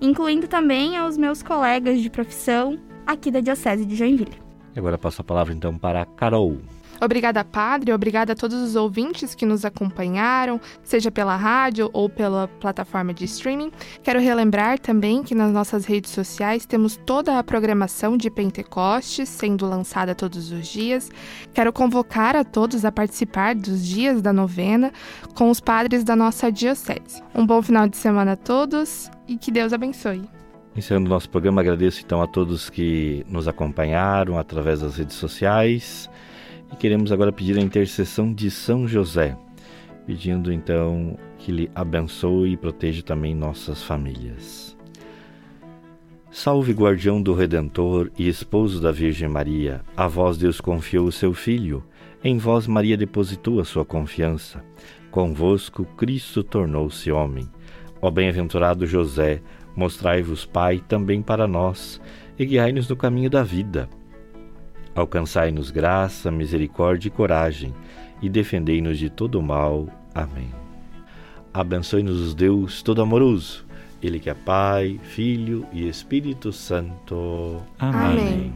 incluindo 0.00 0.46
também 0.46 0.96
aos 0.96 1.18
meus 1.18 1.42
colegas 1.42 2.00
de 2.00 2.08
profissão 2.08 2.78
aqui 3.04 3.28
da 3.28 3.40
Diocese 3.40 3.84
de 3.84 3.96
Joinville. 3.96 4.40
Agora 4.76 4.96
passo 4.96 5.20
a 5.20 5.24
palavra 5.24 5.52
então 5.52 5.76
para 5.76 6.02
a 6.02 6.06
Carol. 6.06 6.58
Obrigada, 7.00 7.42
Padre. 7.42 7.92
Obrigada 7.92 8.32
a 8.32 8.36
todos 8.36 8.60
os 8.60 8.76
ouvintes 8.76 9.34
que 9.34 9.46
nos 9.46 9.64
acompanharam, 9.64 10.60
seja 10.82 11.10
pela 11.10 11.36
rádio 11.36 11.88
ou 11.92 12.08
pela 12.08 12.48
plataforma 12.60 13.14
de 13.14 13.24
streaming. 13.24 13.70
Quero 14.02 14.20
relembrar 14.20 14.78
também 14.78 15.22
que 15.22 15.34
nas 15.34 15.52
nossas 15.52 15.84
redes 15.84 16.10
sociais 16.10 16.66
temos 16.66 16.96
toda 16.96 17.38
a 17.38 17.44
programação 17.44 18.16
de 18.16 18.30
Pentecostes 18.30 19.28
sendo 19.28 19.66
lançada 19.66 20.14
todos 20.14 20.52
os 20.52 20.68
dias. 20.68 21.10
Quero 21.54 21.72
convocar 21.72 22.36
a 22.36 22.44
todos 22.44 22.84
a 22.84 22.92
participar 22.92 23.54
dos 23.54 23.86
dias 23.86 24.20
da 24.20 24.32
novena 24.32 24.92
com 25.34 25.50
os 25.50 25.60
padres 25.60 26.04
da 26.04 26.14
nossa 26.14 26.52
diocese. 26.52 27.22
Um 27.34 27.46
bom 27.46 27.62
final 27.62 27.88
de 27.88 27.96
semana 27.96 28.32
a 28.32 28.36
todos 28.36 29.10
e 29.26 29.36
que 29.36 29.50
Deus 29.50 29.72
abençoe. 29.72 30.22
Encerrando 30.76 31.06
o 31.06 31.10
nosso 31.10 31.28
programa, 31.28 31.60
agradeço 31.60 32.00
então 32.04 32.22
a 32.22 32.26
todos 32.26 32.70
que 32.70 33.24
nos 33.28 33.48
acompanharam 33.48 34.38
através 34.38 34.80
das 34.80 34.96
redes 34.96 35.16
sociais. 35.16 36.08
E 36.72 36.76
queremos 36.76 37.10
agora 37.10 37.32
pedir 37.32 37.58
a 37.58 37.62
intercessão 37.62 38.32
de 38.32 38.50
São 38.50 38.86
José, 38.86 39.36
pedindo 40.06 40.52
então 40.52 41.18
que 41.38 41.50
lhe 41.50 41.70
abençoe 41.74 42.52
e 42.52 42.56
proteja 42.56 43.02
também 43.02 43.34
nossas 43.34 43.82
famílias. 43.82 44.76
Salve, 46.30 46.72
guardião 46.72 47.20
do 47.20 47.34
Redentor 47.34 48.10
e 48.16 48.28
esposo 48.28 48.80
da 48.80 48.92
Virgem 48.92 49.28
Maria, 49.28 49.80
a 49.96 50.06
vós 50.06 50.38
Deus 50.38 50.60
confiou 50.60 51.08
o 51.08 51.12
seu 51.12 51.34
Filho, 51.34 51.82
em 52.22 52.38
vós 52.38 52.68
Maria 52.68 52.96
depositou 52.96 53.58
a 53.58 53.64
sua 53.64 53.84
confiança, 53.84 54.62
convosco 55.10 55.84
Cristo 55.96 56.44
tornou-se 56.44 57.10
homem. 57.10 57.48
Ó 58.00 58.10
bem-aventurado 58.12 58.86
José, 58.86 59.42
mostrai-vos 59.74 60.46
Pai 60.46 60.80
também 60.86 61.20
para 61.20 61.48
nós, 61.48 62.00
e 62.38 62.46
guiai-nos 62.46 62.88
no 62.88 62.94
caminho 62.94 63.28
da 63.28 63.42
vida 63.42 63.88
Alcançai-nos 65.00 65.70
graça, 65.70 66.30
misericórdia 66.30 67.08
e 67.08 67.10
coragem, 67.10 67.74
e 68.20 68.28
defendei-nos 68.28 68.98
de 68.98 69.08
todo 69.08 69.40
mal. 69.40 69.88
Amém. 70.14 70.50
Abençoe-nos 71.52 72.34
Deus 72.34 72.82
Todo-Amoroso, 72.82 73.64
Ele 74.02 74.20
que 74.20 74.28
é 74.28 74.34
Pai, 74.34 75.00
Filho 75.02 75.66
e 75.72 75.88
Espírito 75.88 76.52
Santo. 76.52 77.62
Amém. 77.78 78.52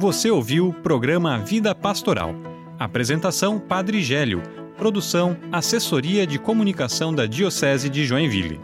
Você 0.00 0.30
ouviu 0.30 0.68
o 0.68 0.74
programa 0.74 1.38
Vida 1.38 1.74
Pastoral. 1.74 2.34
Apresentação 2.78 3.58
Padre 3.58 4.02
Gélio. 4.02 4.42
Produção 4.76 5.36
Assessoria 5.52 6.26
de 6.26 6.38
Comunicação 6.38 7.14
da 7.14 7.26
Diocese 7.26 7.88
de 7.88 8.04
Joinville. 8.04 8.60